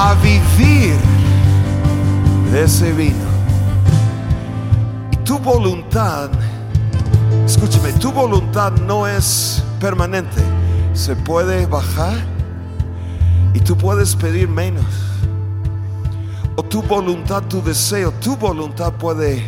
a 0.02 0.14
vivir 0.14 0.96
de 2.54 2.64
ese 2.64 2.94
vino. 2.94 3.28
Y 5.12 5.18
tu 5.18 5.38
voluntad, 5.40 6.30
escúchame, 7.46 7.92
tu 7.94 8.10
voluntad 8.10 8.72
no 8.88 9.06
es 9.06 9.62
permanente. 9.82 10.42
Se 10.94 11.18
puede 11.18 11.66
bajar 11.66 12.18
y 13.54 13.60
tú 13.60 13.76
puedes 13.76 14.16
pedir 14.16 14.48
menos. 14.48 14.86
O 16.56 16.64
tu 16.64 16.82
voluntad, 16.82 17.44
tu 17.44 17.62
deseo, 17.62 18.14
tu 18.22 18.38
voluntad 18.38 18.94
puede 18.94 19.44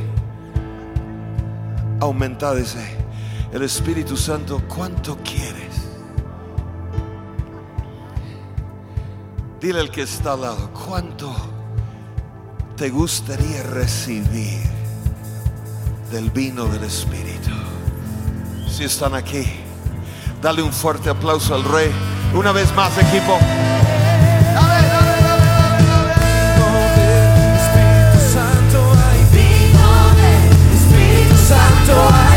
aumentar 2.02 2.58
ese. 2.58 2.98
El 3.54 3.62
Espíritu 3.62 4.18
Santo, 4.18 4.62
¿cuánto 4.68 5.18
quieres? 5.24 5.71
Dile 9.62 9.80
al 9.80 9.92
que 9.92 10.02
está 10.02 10.34
al 10.34 10.42
lado, 10.42 10.72
¿cuánto 10.74 11.32
te 12.76 12.90
gustaría 12.90 13.62
recibir 13.62 14.64
del 16.12 16.32
vino 16.32 16.66
del 16.66 16.84
Espíritu? 16.84 17.52
Si 18.68 18.86
están 18.86 19.14
aquí, 19.14 19.46
dale 20.42 20.64
un 20.64 20.74
fuerte 20.74 21.12
aplauso 21.12 21.54
al 21.54 21.64
Rey. 21.64 21.92
Una 22.34 22.52
vez 22.52 22.74
más, 22.74 22.98
equipo. 22.98 23.38
Santo. 31.48 32.10
hay 32.12 32.31